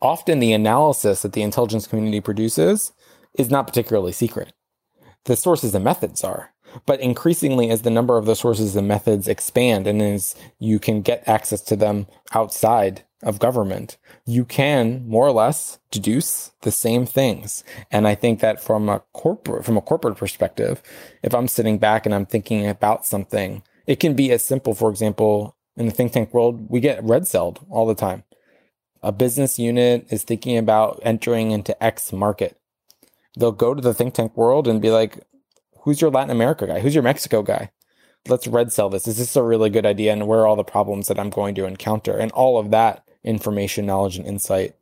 [0.00, 2.92] often the analysis that the intelligence community produces
[3.36, 4.52] is not particularly secret.
[5.24, 6.50] The sources and methods are.
[6.86, 11.02] But increasingly, as the number of the sources and methods expand and as you can
[11.02, 13.96] get access to them outside of government,
[14.26, 17.64] you can more or less deduce the same things.
[17.90, 20.82] And I think that from a corporate, from a corporate perspective,
[21.22, 24.90] if I'm sitting back and I'm thinking about something, it can be as simple, for
[24.90, 28.22] example, in the think tank world, we get red celled all the time.
[29.02, 32.56] A business unit is thinking about entering into X market.
[33.36, 35.18] They'll go to the think tank world and be like,
[35.80, 36.80] who's your Latin America guy?
[36.80, 37.70] Who's your Mexico guy?
[38.26, 39.06] Let's red cell this.
[39.06, 40.12] Is this a really good idea?
[40.12, 42.16] And where are all the problems that I'm going to encounter?
[42.16, 44.74] And all of that information, knowledge, and insight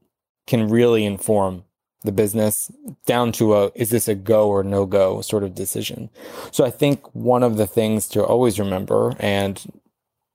[0.47, 1.64] can really inform
[2.03, 2.70] the business
[3.07, 6.11] down to a is this a go or no go sort of decision.
[6.51, 9.64] So I think one of the things to always remember, and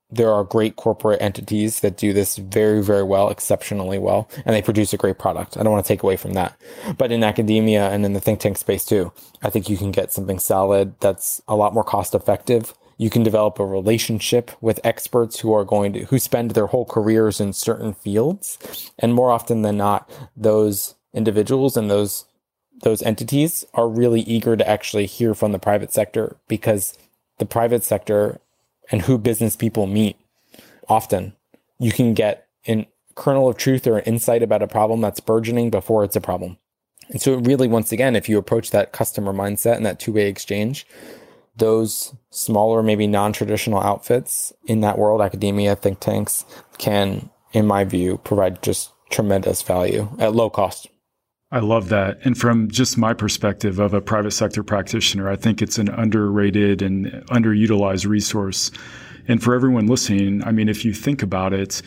[0.10, 4.62] there are great corporate entities that do this very, very well, exceptionally well, and they
[4.62, 5.58] produce a great product.
[5.58, 6.58] I don't want to take away from that.
[6.98, 9.12] But in academia and in the think tank space too,
[9.44, 13.24] I think you can get something solid that's a lot more cost effective you can
[13.24, 17.54] develop a relationship with experts who are going to, who spend their whole careers in
[17.54, 18.92] certain fields.
[18.98, 22.26] And more often than not, those individuals and those,
[22.82, 26.98] those entities are really eager to actually hear from the private sector because
[27.38, 28.40] the private sector
[28.90, 30.18] and who business people meet
[30.90, 31.34] often
[31.80, 36.04] you can get a kernel of truth or insight about a problem that's burgeoning before
[36.04, 36.58] it's a problem.
[37.10, 40.28] And so, really, once again, if you approach that customer mindset and that two way
[40.28, 40.86] exchange,
[41.58, 46.46] those smaller, maybe non traditional outfits in that world, academia, think tanks,
[46.78, 50.88] can, in my view, provide just tremendous value at low cost.
[51.50, 52.20] I love that.
[52.26, 56.82] And from just my perspective of a private sector practitioner, I think it's an underrated
[56.82, 58.70] and underutilized resource.
[59.30, 61.82] And for everyone listening, I mean, if you think about it,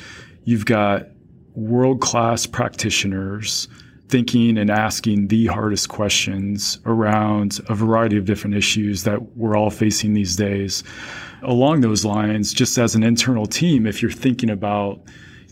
[0.45, 1.09] you've got
[1.55, 3.69] world class practitioners
[4.11, 9.71] thinking and asking the hardest questions around a variety of different issues that we're all
[9.71, 10.83] facing these days.
[11.43, 15.01] Along those lines, just as an internal team, if you're thinking about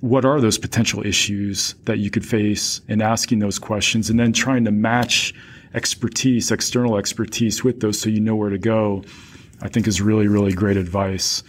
[0.01, 4.33] what are those potential issues that you could face and asking those questions and then
[4.33, 5.33] trying to match
[5.75, 9.03] expertise, external expertise with those so you know where to go,
[9.63, 11.43] I think is really, really great advice.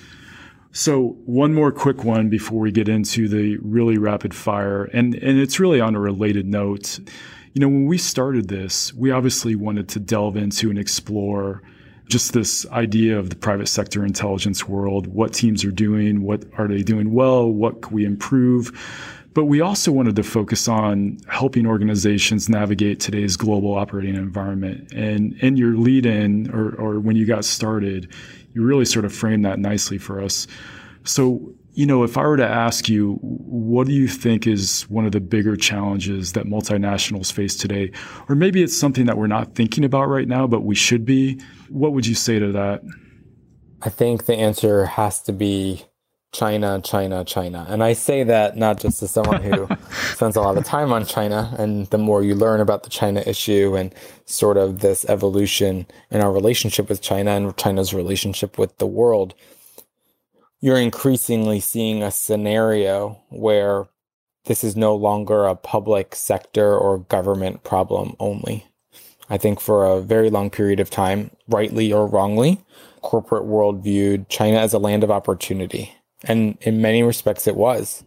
[0.72, 5.40] So one more quick one before we get into the really rapid fire, and and
[5.40, 7.00] it's really on a related note.
[7.54, 11.64] You know, when we started this, we obviously wanted to delve into and explore
[12.08, 16.68] just this idea of the private sector intelligence world, what teams are doing, what are
[16.68, 18.72] they doing well, what can we improve.
[19.36, 24.92] But we also wanted to focus on helping organizations navigate today's global operating environment.
[24.92, 28.12] And in your lead in, or, or when you got started,
[28.54, 30.48] you really sort of framed that nicely for us.
[31.04, 35.06] So, you know, if I were to ask you, what do you think is one
[35.06, 37.92] of the bigger challenges that multinationals face today?
[38.28, 41.40] Or maybe it's something that we're not thinking about right now, but we should be.
[41.70, 42.82] What would you say to that?
[43.82, 45.86] I think the answer has to be
[46.32, 47.66] China, China, China.
[47.68, 49.68] And I say that not just as someone who
[50.14, 53.24] spends a lot of time on China, and the more you learn about the China
[53.26, 53.94] issue and
[54.26, 59.34] sort of this evolution in our relationship with China and China's relationship with the world,
[60.62, 63.88] you're increasingly seeing a scenario where
[64.46, 68.66] this is no longer a public sector or government problem only.
[69.32, 72.62] I think for a very long period of time, rightly or wrongly,
[73.02, 78.04] corporate world viewed China as a land of opportunity and in many respects, it was.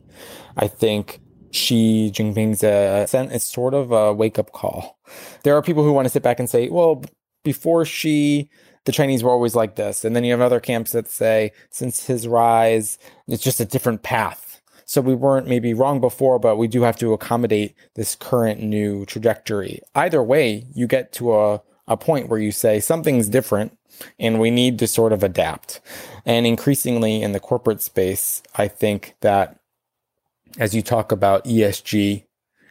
[0.56, 4.98] I think Xi Jinping's uh, ascent is sort of a wake up call.
[5.42, 7.02] There are people who want to sit back and say, well,
[7.44, 8.48] before Xi,
[8.84, 10.04] the Chinese were always like this.
[10.04, 12.98] And then you have other camps that say, since his rise,
[13.28, 14.60] it's just a different path.
[14.84, 19.06] So we weren't maybe wrong before, but we do have to accommodate this current new
[19.06, 19.80] trajectory.
[19.94, 21.62] Either way, you get to a,
[21.93, 23.76] a point where you say something's different
[24.18, 25.80] and we need to sort of adapt.
[26.24, 29.59] And increasingly in the corporate space, I think that
[30.59, 32.24] as you talk about ESG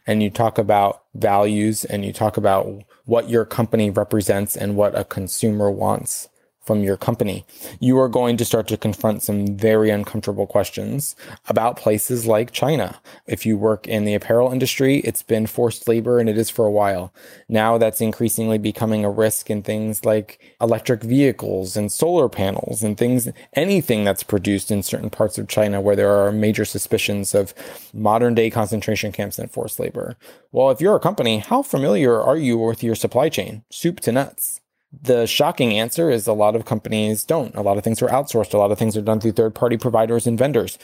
[0.06, 4.98] and you talk about values and you talk about what your company represents and what
[4.98, 6.28] a consumer wants,
[6.64, 7.44] from your company,
[7.80, 11.16] you are going to start to confront some very uncomfortable questions
[11.48, 13.00] about places like China.
[13.26, 16.64] If you work in the apparel industry, it's been forced labor and it is for
[16.64, 17.12] a while.
[17.48, 22.96] Now that's increasingly becoming a risk in things like electric vehicles and solar panels and
[22.96, 27.54] things, anything that's produced in certain parts of China where there are major suspicions of
[27.92, 30.16] modern day concentration camps and forced labor.
[30.52, 33.64] Well, if you're a company, how familiar are you with your supply chain?
[33.70, 34.61] Soup to nuts.
[35.00, 37.54] The shocking answer is a lot of companies don't.
[37.54, 38.52] A lot of things are outsourced.
[38.52, 40.78] A lot of things are done through third party providers and vendors.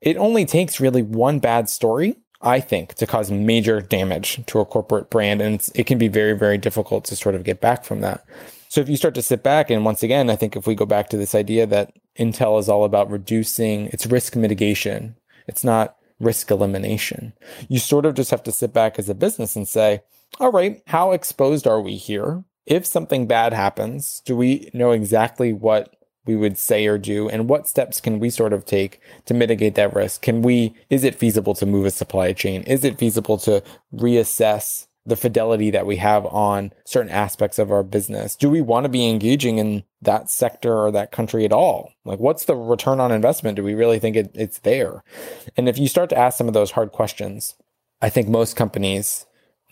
[0.00, 4.64] It only takes really one bad story, I think, to cause major damage to a
[4.64, 5.42] corporate brand.
[5.42, 8.24] And it can be very, very difficult to sort of get back from that.
[8.68, 10.86] So if you start to sit back, and once again, I think if we go
[10.86, 15.96] back to this idea that Intel is all about reducing its risk mitigation, it's not
[16.20, 17.32] risk elimination.
[17.68, 20.02] You sort of just have to sit back as a business and say,
[20.38, 22.44] all right, how exposed are we here?
[22.68, 25.96] If something bad happens, do we know exactly what
[26.26, 29.74] we would say or do and what steps can we sort of take to mitigate
[29.76, 30.20] that risk?
[30.20, 32.62] Can we is it feasible to move a supply chain?
[32.64, 33.62] Is it feasible to
[33.94, 38.36] reassess the fidelity that we have on certain aspects of our business?
[38.36, 41.94] Do we want to be engaging in that sector or that country at all?
[42.04, 43.56] Like, what's the return on investment?
[43.56, 45.02] Do we really think it, it's there?
[45.56, 47.56] And if you start to ask some of those hard questions,
[48.02, 49.24] I think most companies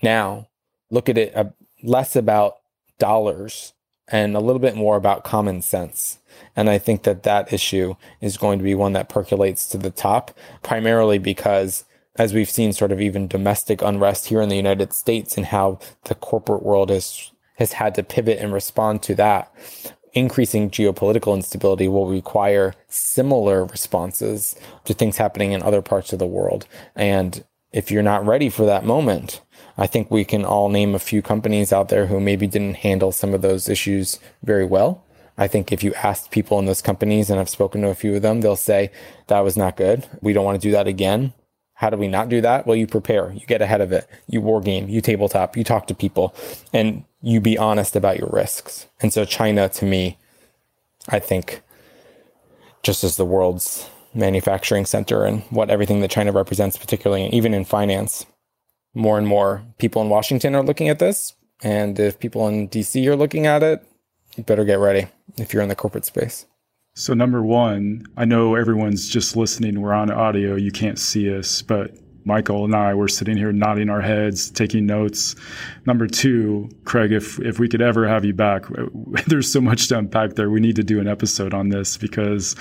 [0.03, 0.49] now
[0.91, 1.51] look at it uh,
[1.83, 2.55] less about
[2.99, 3.73] dollars
[4.09, 6.19] and a little bit more about common sense.
[6.55, 9.91] And I think that that issue is going to be one that percolates to the
[9.91, 11.85] top, primarily because
[12.17, 15.79] as we've seen sort of even domestic unrest here in the United States and how
[16.05, 19.51] the corporate world has has had to pivot and respond to that.
[20.13, 26.27] Increasing geopolitical instability will require similar responses to things happening in other parts of the
[26.27, 26.67] world.
[26.95, 29.41] And if you're not ready for that moment,
[29.79, 33.13] I think we can all name a few companies out there who maybe didn't handle
[33.13, 35.05] some of those issues very well.
[35.39, 38.17] I think if you ask people in those companies, and I've spoken to a few
[38.17, 38.91] of them, they'll say
[39.27, 40.07] that was not good.
[40.23, 41.35] We don't want to do that again.
[41.75, 42.67] How do we not do that?
[42.67, 45.87] Well, you prepare, you get ahead of it, you war game, you tabletop, you talk
[45.89, 46.35] to people,
[46.73, 48.87] and you be honest about your risks.
[49.03, 50.17] And so, China to me,
[51.11, 51.61] I think,
[52.83, 57.67] just as the world's manufacturing center and what everything that China represents, particularly even in
[57.67, 58.25] finance.
[58.97, 61.35] More and more people in Washington are looking at this.
[61.63, 63.87] And if people in DC are looking at it,
[64.37, 66.47] you better get ready if you're in the corporate space.
[66.95, 69.83] So, number one, I know everyone's just listening.
[69.83, 70.57] We're on audio.
[70.57, 71.95] You can't see us, but
[72.25, 75.37] Michael and I were sitting here nodding our heads, taking notes.
[75.87, 78.65] Number two, Craig, if if we could ever have you back,
[79.27, 80.51] there's so much to unpack there.
[80.51, 82.57] We need to do an episode on this because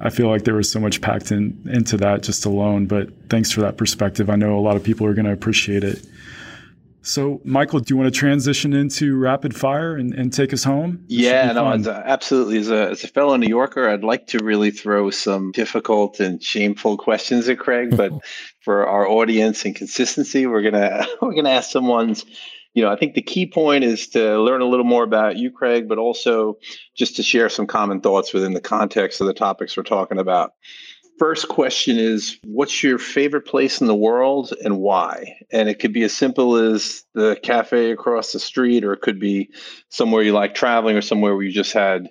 [0.00, 2.86] I feel like there was so much packed in, into that just alone.
[2.86, 4.30] But thanks for that perspective.
[4.30, 6.04] I know a lot of people are going to appreciate it.
[7.02, 11.02] So, Michael, do you want to transition into rapid fire and, and take us home?
[11.08, 12.58] yeah, no, as a, absolutely.
[12.58, 16.42] As a, as a fellow New Yorker, I'd like to really throw some difficult and
[16.42, 18.12] shameful questions at Craig, but
[18.60, 22.24] for our audience and consistency, we're gonna we're gonna ask someone's.
[22.74, 25.50] You know, I think the key point is to learn a little more about you,
[25.50, 26.58] Craig, but also
[26.94, 30.52] just to share some common thoughts within the context of the topics we're talking about.
[31.18, 35.36] First question is what's your favorite place in the world and why?
[35.52, 39.20] And it could be as simple as the cafe across the street or it could
[39.20, 39.50] be
[39.90, 42.08] somewhere you like traveling or somewhere where you just had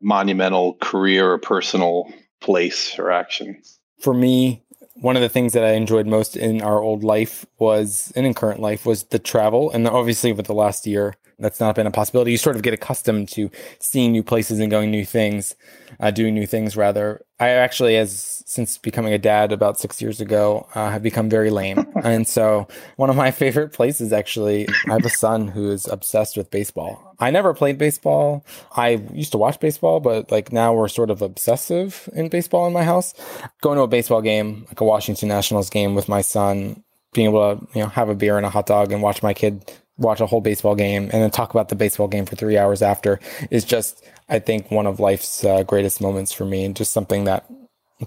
[0.00, 3.60] monumental career or personal place or action.
[3.98, 4.62] For me
[4.94, 8.34] one of the things that I enjoyed most in our old life was, and in
[8.34, 9.70] current life, was the travel.
[9.70, 12.30] And obviously, with the last year, that's not been a possibility.
[12.30, 15.54] You sort of get accustomed to seeing new places and going new things,
[15.98, 17.24] uh, doing new things rather.
[17.40, 21.50] I actually, as since becoming a dad about six years ago, uh, have become very
[21.50, 21.84] lame.
[22.04, 26.36] and so one of my favorite places, actually, I have a son who is obsessed
[26.36, 27.11] with baseball.
[27.22, 28.44] I never played baseball.
[28.76, 32.72] I used to watch baseball, but like now we're sort of obsessive in baseball in
[32.72, 33.14] my house.
[33.60, 36.82] Going to a baseball game, like a Washington Nationals game with my son,
[37.14, 39.32] being able to, you know, have a beer and a hot dog and watch my
[39.32, 42.58] kid watch a whole baseball game and then talk about the baseball game for three
[42.58, 43.20] hours after
[43.52, 47.24] is just, I think, one of life's uh, greatest moments for me and just something
[47.24, 47.44] that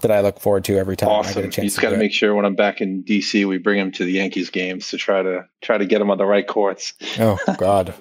[0.02, 1.30] that I look forward to every time awesome.
[1.30, 1.56] I get a chance.
[1.64, 4.04] You just got to make sure when I'm back in DC, we bring him to
[4.04, 6.94] the Yankees games to try to try to get him on the right courts.
[7.18, 7.94] Oh God,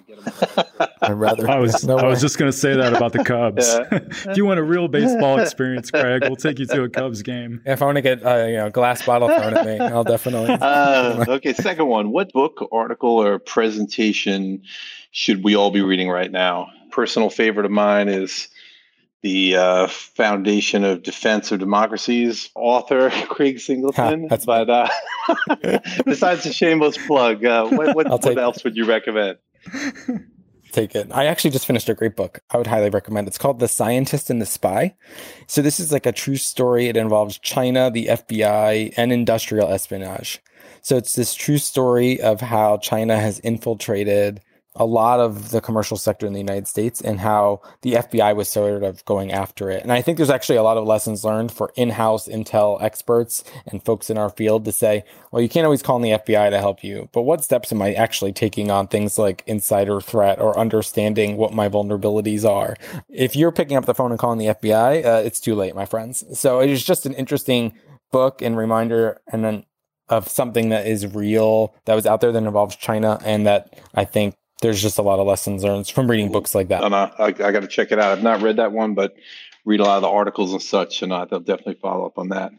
[1.02, 1.50] I'd rather.
[1.50, 3.68] I was no I was just going to say that about the Cubs.
[3.92, 7.62] if you want a real baseball experience, Craig, we'll take you to a Cubs game.
[7.66, 10.58] If I want to get uh, you know glass bottle thrown at me, I'll definitely.
[10.66, 12.12] Uh, okay, second one.
[12.12, 14.64] What book, article, or presentation
[15.12, 16.70] should we all be reading right now?
[16.92, 18.48] Personal favorite of mine is
[19.26, 24.28] the uh, Foundation of Defense of Democracies author, Craig Singleton.
[24.30, 24.88] That's but uh,
[26.06, 29.40] besides a shameless plug, uh, what, what, what else would you recommend?
[30.72, 31.08] Take it.
[31.12, 32.42] I actually just finished a great book.
[32.52, 33.28] I would highly recommend.
[33.28, 34.94] It's called The Scientist and the Spy.
[35.48, 36.86] So this is like a true story.
[36.86, 40.40] It involves China, the FBI, and industrial espionage.
[40.84, 44.42] So it's this true story of how China has infiltrated
[44.76, 48.50] a lot of the commercial sector in the United States and how the FBI was
[48.50, 49.84] sort of going after it.
[49.84, 53.84] And I think there's actually a lot of lessons learned for in-house intel experts and
[53.84, 56.60] folks in our field to say, well, you can't always call on the FBI to
[56.60, 60.58] help you, but what steps am I actually taking on things like insider threat or
[60.58, 62.76] understanding what my vulnerabilities are?
[63.10, 65.86] If you're picking up the phone and calling the FBI, uh, it's too late, my
[65.86, 66.24] friends.
[66.38, 67.74] So it is just an interesting
[68.12, 69.66] book and reminder and then
[70.10, 74.06] of something that is real that was out there that involves China and that I
[74.06, 74.36] think
[74.66, 76.84] there's just a lot of lessons learned from reading books like that.
[76.84, 78.12] And I, I, I got to check it out.
[78.12, 79.16] I've not read that one, but
[79.64, 82.52] read a lot of the articles and such, and they'll definitely follow up on that.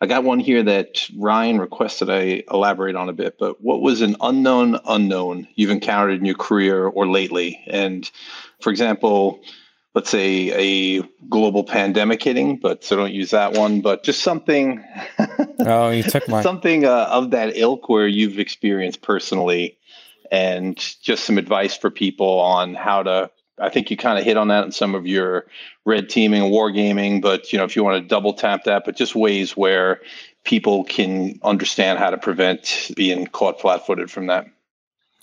[0.00, 4.00] I got one here that Ryan requested I elaborate on a bit, but what was
[4.00, 7.62] an unknown unknown you've encountered in your career or lately?
[7.66, 8.10] And
[8.62, 9.42] for example,
[9.94, 14.82] let's say a global pandemic hitting, but so don't use that one, but just something.
[15.58, 19.76] oh, you took my something uh, of that ilk where you've experienced personally
[20.30, 24.38] and just some advice for people on how to I think you kind of hit
[24.38, 25.46] on that in some of your
[25.84, 28.96] red teaming and wargaming, but you know, if you want to double tap that, but
[28.96, 30.00] just ways where
[30.44, 34.46] people can understand how to prevent being caught flat footed from that.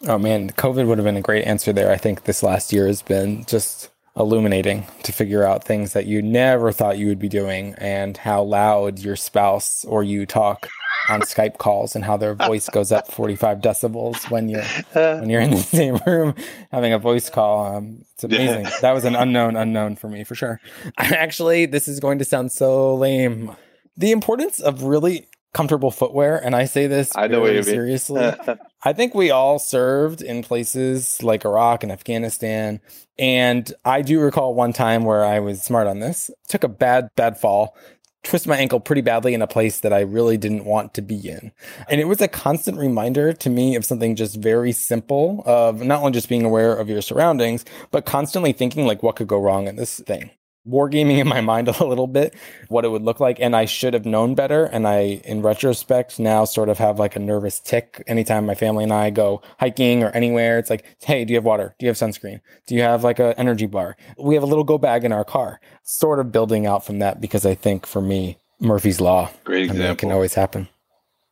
[0.07, 1.91] Oh man, COVID would have been a great answer there.
[1.91, 6.21] I think this last year has been just illuminating to figure out things that you
[6.21, 10.69] never thought you would be doing and how loud your spouse or you talk
[11.09, 15.41] on Skype calls and how their voice goes up 45 decibels when you're when you're
[15.41, 16.35] in the same room
[16.71, 17.65] having a voice call.
[17.65, 18.67] Um, it's amazing.
[18.81, 20.59] that was an unknown unknown for me for sure.
[20.97, 23.55] Actually, this is going to sound so lame.
[23.95, 28.31] The importance of really comfortable footwear, and I say this I know very seriously.
[28.83, 32.79] I think we all served in places like Iraq and Afghanistan,
[33.17, 36.29] and I do recall one time where I was smart on this.
[36.47, 37.75] Took a bad bad fall,
[38.23, 41.29] twisted my ankle pretty badly in a place that I really didn't want to be
[41.29, 41.51] in.
[41.89, 45.99] And it was a constant reminder to me of something just very simple of not
[45.99, 49.67] only just being aware of your surroundings, but constantly thinking like what could go wrong
[49.67, 50.31] in this thing.
[50.67, 52.35] Wargaming in my mind a little bit
[52.67, 56.19] what it would look like and i should have known better and i in retrospect
[56.19, 60.03] now sort of have like a nervous tick anytime my family and i go hiking
[60.03, 60.59] or anywhere.
[60.59, 61.75] It's like hey do you have water?
[61.79, 62.41] Do you have sunscreen?
[62.65, 63.97] Do you have like an energy bar?
[64.17, 67.21] We have a little go bag in our car sort of building out from that
[67.21, 70.67] because i think for me murphy's law great example I mean, it can always happen.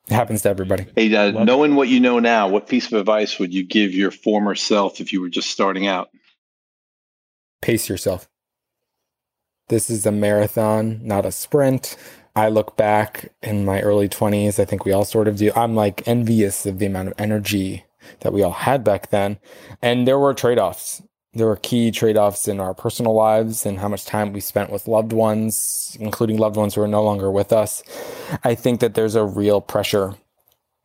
[0.07, 0.85] It happens to everybody.
[0.95, 4.11] Hey uh, knowing what you know now what piece of advice would you give your
[4.11, 6.09] former self if you were just starting out?
[7.61, 8.27] Pace yourself
[9.67, 11.97] this is a marathon, not a sprint.
[12.35, 14.59] I look back in my early 20s.
[14.59, 15.51] I think we all sort of do.
[15.55, 17.85] I'm like envious of the amount of energy
[18.19, 19.37] that we all had back then.
[19.81, 21.01] And there were trade offs.
[21.33, 24.69] There were key trade offs in our personal lives and how much time we spent
[24.69, 27.83] with loved ones, including loved ones who are no longer with us.
[28.43, 30.15] I think that there's a real pressure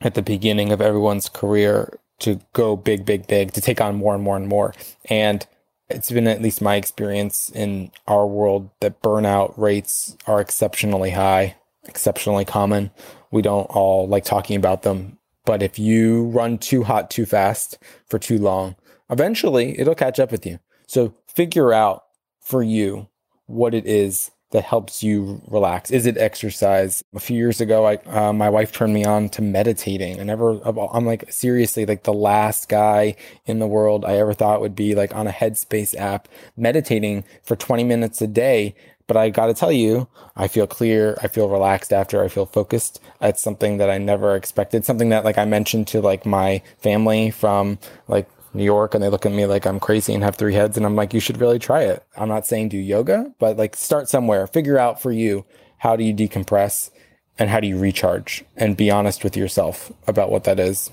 [0.00, 4.14] at the beginning of everyone's career to go big, big, big, to take on more
[4.14, 4.74] and more and more.
[5.08, 5.46] And
[5.90, 11.56] it's been at least my experience in our world that burnout rates are exceptionally high,
[11.86, 12.90] exceptionally common.
[13.30, 17.78] We don't all like talking about them, but if you run too hot too fast
[18.06, 18.76] for too long,
[19.10, 20.58] eventually it'll catch up with you.
[20.86, 22.04] So figure out
[22.40, 23.08] for you
[23.46, 25.90] what it is that helps you relax?
[25.90, 27.02] Is it exercise?
[27.14, 30.20] A few years ago, I uh, my wife turned me on to meditating.
[30.20, 34.60] I never, I'm like seriously like the last guy in the world I ever thought
[34.60, 38.74] would be like on a Headspace app meditating for 20 minutes a day.
[39.06, 41.18] But I got to tell you, I feel clear.
[41.20, 42.22] I feel relaxed after.
[42.22, 43.00] I feel focused.
[43.20, 44.84] It's something that I never expected.
[44.84, 49.08] Something that like I mentioned to like my family from like New York and they
[49.08, 50.76] look at me like I'm crazy and have three heads.
[50.76, 52.04] And I'm like, you should really try it.
[52.16, 54.46] I'm not saying do yoga, but like start somewhere.
[54.46, 55.44] Figure out for you
[55.78, 56.90] how do you decompress
[57.38, 60.90] and how do you recharge and be honest with yourself about what that is.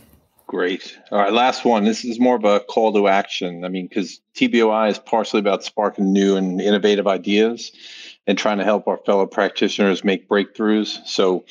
[0.48, 0.98] Great.
[1.12, 1.84] All right, last one.
[1.84, 3.66] This is more of a call to action.
[3.66, 7.74] I mean, because TBOI is partially about sparking new and innovative ideas
[8.26, 11.06] and trying to help our fellow practitioners make breakthroughs.
[11.06, 11.44] So,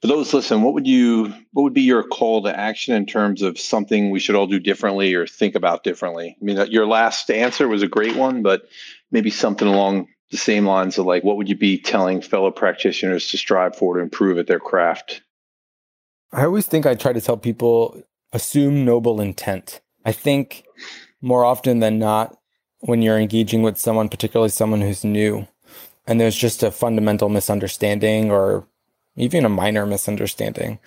[0.00, 3.42] for those listen, what would you what would be your call to action in terms
[3.42, 6.36] of something we should all do differently or think about differently?
[6.40, 8.68] I mean, your last answer was a great one, but
[9.10, 13.30] maybe something along the same lines of like, what would you be telling fellow practitioners
[13.30, 15.22] to strive for to improve at their craft?
[16.32, 19.80] I always think I try to tell people assume noble intent.
[20.04, 20.64] I think
[21.22, 22.36] more often than not,
[22.80, 25.48] when you're engaging with someone, particularly someone who's new,
[26.06, 28.66] and there's just a fundamental misunderstanding or
[29.16, 30.78] even a minor misunderstanding.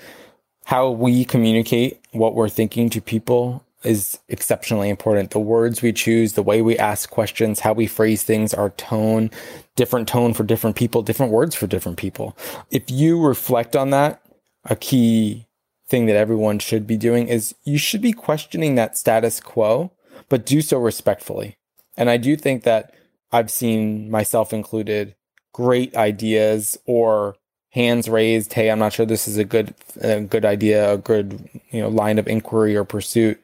[0.65, 5.31] How we communicate what we're thinking to people is exceptionally important.
[5.31, 9.31] The words we choose, the way we ask questions, how we phrase things, our tone,
[9.75, 12.37] different tone for different people, different words for different people.
[12.71, 14.21] If you reflect on that,
[14.65, 15.47] a key
[15.87, 19.91] thing that everyone should be doing is you should be questioning that status quo,
[20.27, 21.55] but do so respectfully.
[21.97, 22.93] And I do think that
[23.31, 25.15] I've seen myself included
[25.53, 27.35] great ideas or
[27.69, 31.49] hands raised, hey, I'm not sure this is a good a good idea, a good
[31.71, 33.41] you know line of inquiry or pursuit,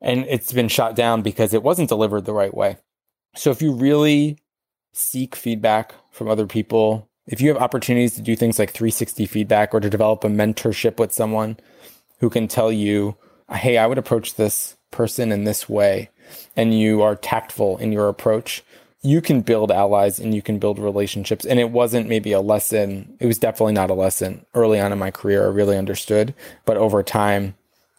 [0.00, 2.78] and it's been shot down because it wasn't delivered the right way.
[3.36, 4.38] So if you really
[4.92, 9.74] seek feedback from other people, if you have opportunities to do things like 360 feedback
[9.74, 11.58] or to develop a mentorship with someone
[12.20, 13.16] who can tell you,
[13.52, 16.10] hey, I would approach this person in this way,
[16.56, 18.64] and you are tactful in your approach,
[19.02, 21.44] you can build allies and you can build relationships.
[21.44, 23.16] And it wasn't maybe a lesson.
[23.20, 25.44] It was definitely not a lesson early on in my career.
[25.44, 26.34] I really understood.
[26.64, 27.54] But over time,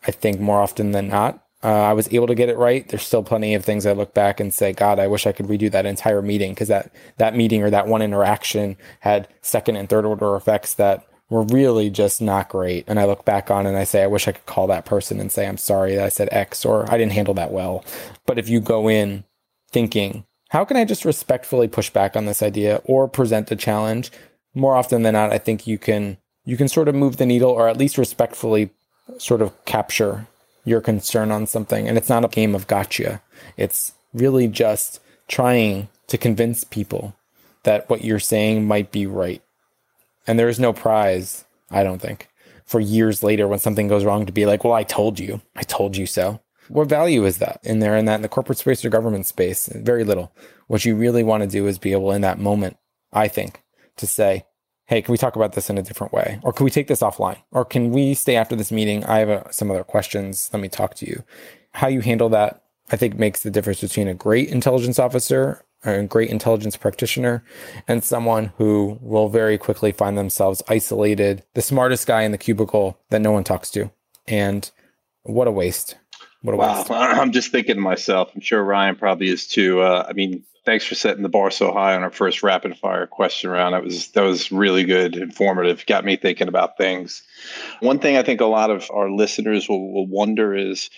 [0.06, 2.88] I think more often than not, uh, I was able to get it right.
[2.88, 5.48] There's still plenty of things I look back and say, God, I wish I could
[5.48, 9.90] redo that entire meeting because that, that meeting or that one interaction had second and
[9.90, 12.86] third order effects that were really just not great.
[12.88, 15.20] And I look back on and I say, I wish I could call that person
[15.20, 17.84] and say, I'm sorry that I said X or I didn't handle that well.
[18.26, 19.26] But if you go in
[19.70, 24.12] thinking, how can I just respectfully push back on this idea or present a challenge?
[24.54, 27.52] More often than not, I think you can you can sort of move the needle
[27.52, 28.72] or at least respectfully
[29.18, 30.28] sort of capture
[30.66, 31.88] your concern on something.
[31.88, 33.22] And it's not a game of gotcha.
[33.58, 37.16] It's really just trying to convince people
[37.64, 39.44] that what you're saying might be right.
[40.26, 42.28] And there is no prize, I don't think,
[42.66, 45.42] for years later when something goes wrong to be like, well, I told you.
[45.56, 46.40] I told you so.
[46.70, 49.68] What value is that in there in that in the corporate space or government space?
[49.68, 50.32] Very little.
[50.68, 52.78] What you really want to do is be able in that moment,
[53.12, 53.64] I think,
[53.98, 54.46] to say,
[54.86, 56.40] hey, can we talk about this in a different way?
[56.44, 57.38] Or can we take this offline?
[57.52, 59.04] Or can we stay after this meeting?
[59.06, 60.50] I have uh, some other questions.
[60.54, 61.24] Let me talk to you.
[61.74, 66.04] How you handle that, I think, makes the difference between a great intelligence officer a
[66.04, 67.44] great intelligence practitioner
[67.88, 73.00] and someone who will very quickly find themselves isolated, the smartest guy in the cubicle
[73.10, 73.92] that no one talks to.
[74.28, 74.70] And
[75.24, 75.96] what a waste.
[76.42, 76.86] What a wow.
[76.90, 79.82] I'm just thinking to myself, I'm sure Ryan probably is too.
[79.82, 83.08] Uh, I mean, Thanks for setting the bar so high on our first rapid fire
[83.08, 83.74] question round.
[83.74, 85.84] That was that was really good, informative.
[85.86, 87.24] Got me thinking about things.
[87.80, 90.92] One thing I think a lot of our listeners will, will wonder is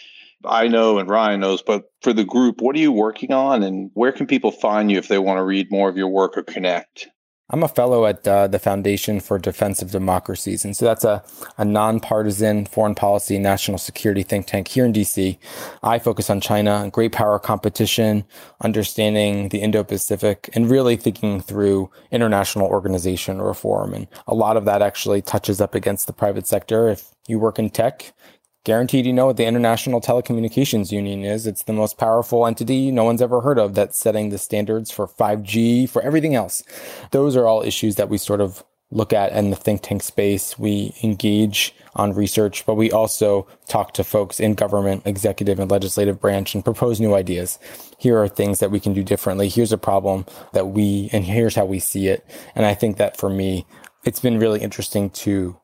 [0.44, 3.92] I know and Ryan knows, but for the group, what are you working on and
[3.94, 6.44] where can people find you if they want to read more of your work or
[6.44, 7.08] connect?
[7.52, 10.64] I'm a fellow at uh, the Foundation for Defense of Democracies.
[10.64, 11.22] And so that's a,
[11.58, 15.38] a nonpartisan foreign policy, national security think tank here in DC.
[15.84, 18.24] I focus on China, great power competition,
[18.62, 23.94] understanding the Indo Pacific, and really thinking through international organization reform.
[23.94, 26.88] And a lot of that actually touches up against the private sector.
[26.88, 28.14] If you work in tech,
[28.64, 31.48] Guaranteed, you know what the International Telecommunications Union is.
[31.48, 35.08] It's the most powerful entity no one's ever heard of that's setting the standards for
[35.08, 36.62] 5G, for everything else.
[37.10, 40.60] Those are all issues that we sort of look at in the think tank space.
[40.60, 46.20] We engage on research, but we also talk to folks in government, executive, and legislative
[46.20, 47.58] branch and propose new ideas.
[47.98, 49.50] Here are things that we can do differently.
[49.50, 52.24] Here's a problem that we, and here's how we see it.
[52.54, 53.66] And I think that for me,
[54.04, 55.58] it's been really interesting to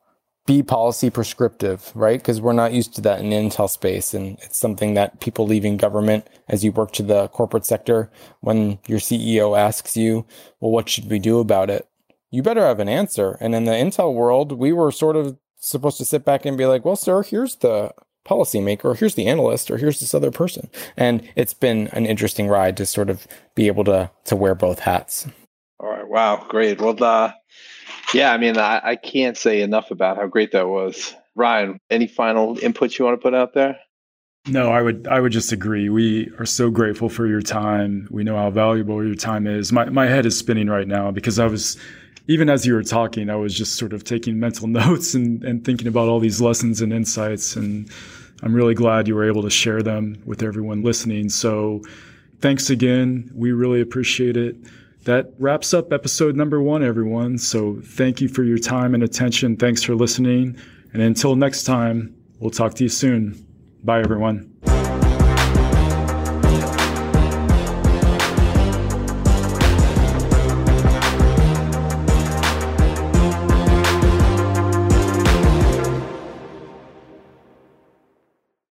[0.47, 2.19] be policy prescriptive, right?
[2.19, 4.13] Because we're not used to that in the Intel space.
[4.13, 8.09] And it's something that people leaving government as you work to the corporate sector,
[8.39, 10.25] when your CEO asks you,
[10.59, 11.87] well, what should we do about it?
[12.31, 13.37] You better have an answer.
[13.39, 16.65] And in the Intel world, we were sort of supposed to sit back and be
[16.65, 17.93] like, well, sir, here's the
[18.25, 20.69] policymaker, or here's the analyst, or here's this other person.
[20.95, 24.79] And it's been an interesting ride to sort of be able to to wear both
[24.79, 25.27] hats.
[25.79, 26.07] All right.
[26.07, 26.45] Wow.
[26.49, 26.81] Great.
[26.81, 27.33] Well, uh,
[28.13, 31.15] yeah, I mean, I, I can't say enough about how great that was.
[31.35, 33.77] Ryan, any final inputs you want to put out there?
[34.47, 35.89] No, I would I would just agree.
[35.89, 38.07] We are so grateful for your time.
[38.09, 39.73] We know how valuable your time is.
[39.73, 41.77] My my head is spinning right now because I was
[42.27, 45.65] even as you were talking, I was just sort of taking mental notes and, and
[45.65, 47.55] thinking about all these lessons and insights.
[47.55, 47.89] And
[48.41, 51.29] I'm really glad you were able to share them with everyone listening.
[51.29, 51.81] So
[52.39, 53.31] thanks again.
[53.33, 54.55] We really appreciate it
[55.07, 57.37] that wraps up episode number one, everyone.
[57.37, 59.55] So thank you for your time and attention.
[59.55, 60.57] Thanks for listening.
[60.91, 63.45] And until next time, we'll talk to you soon.
[63.85, 64.56] Bye, everyone.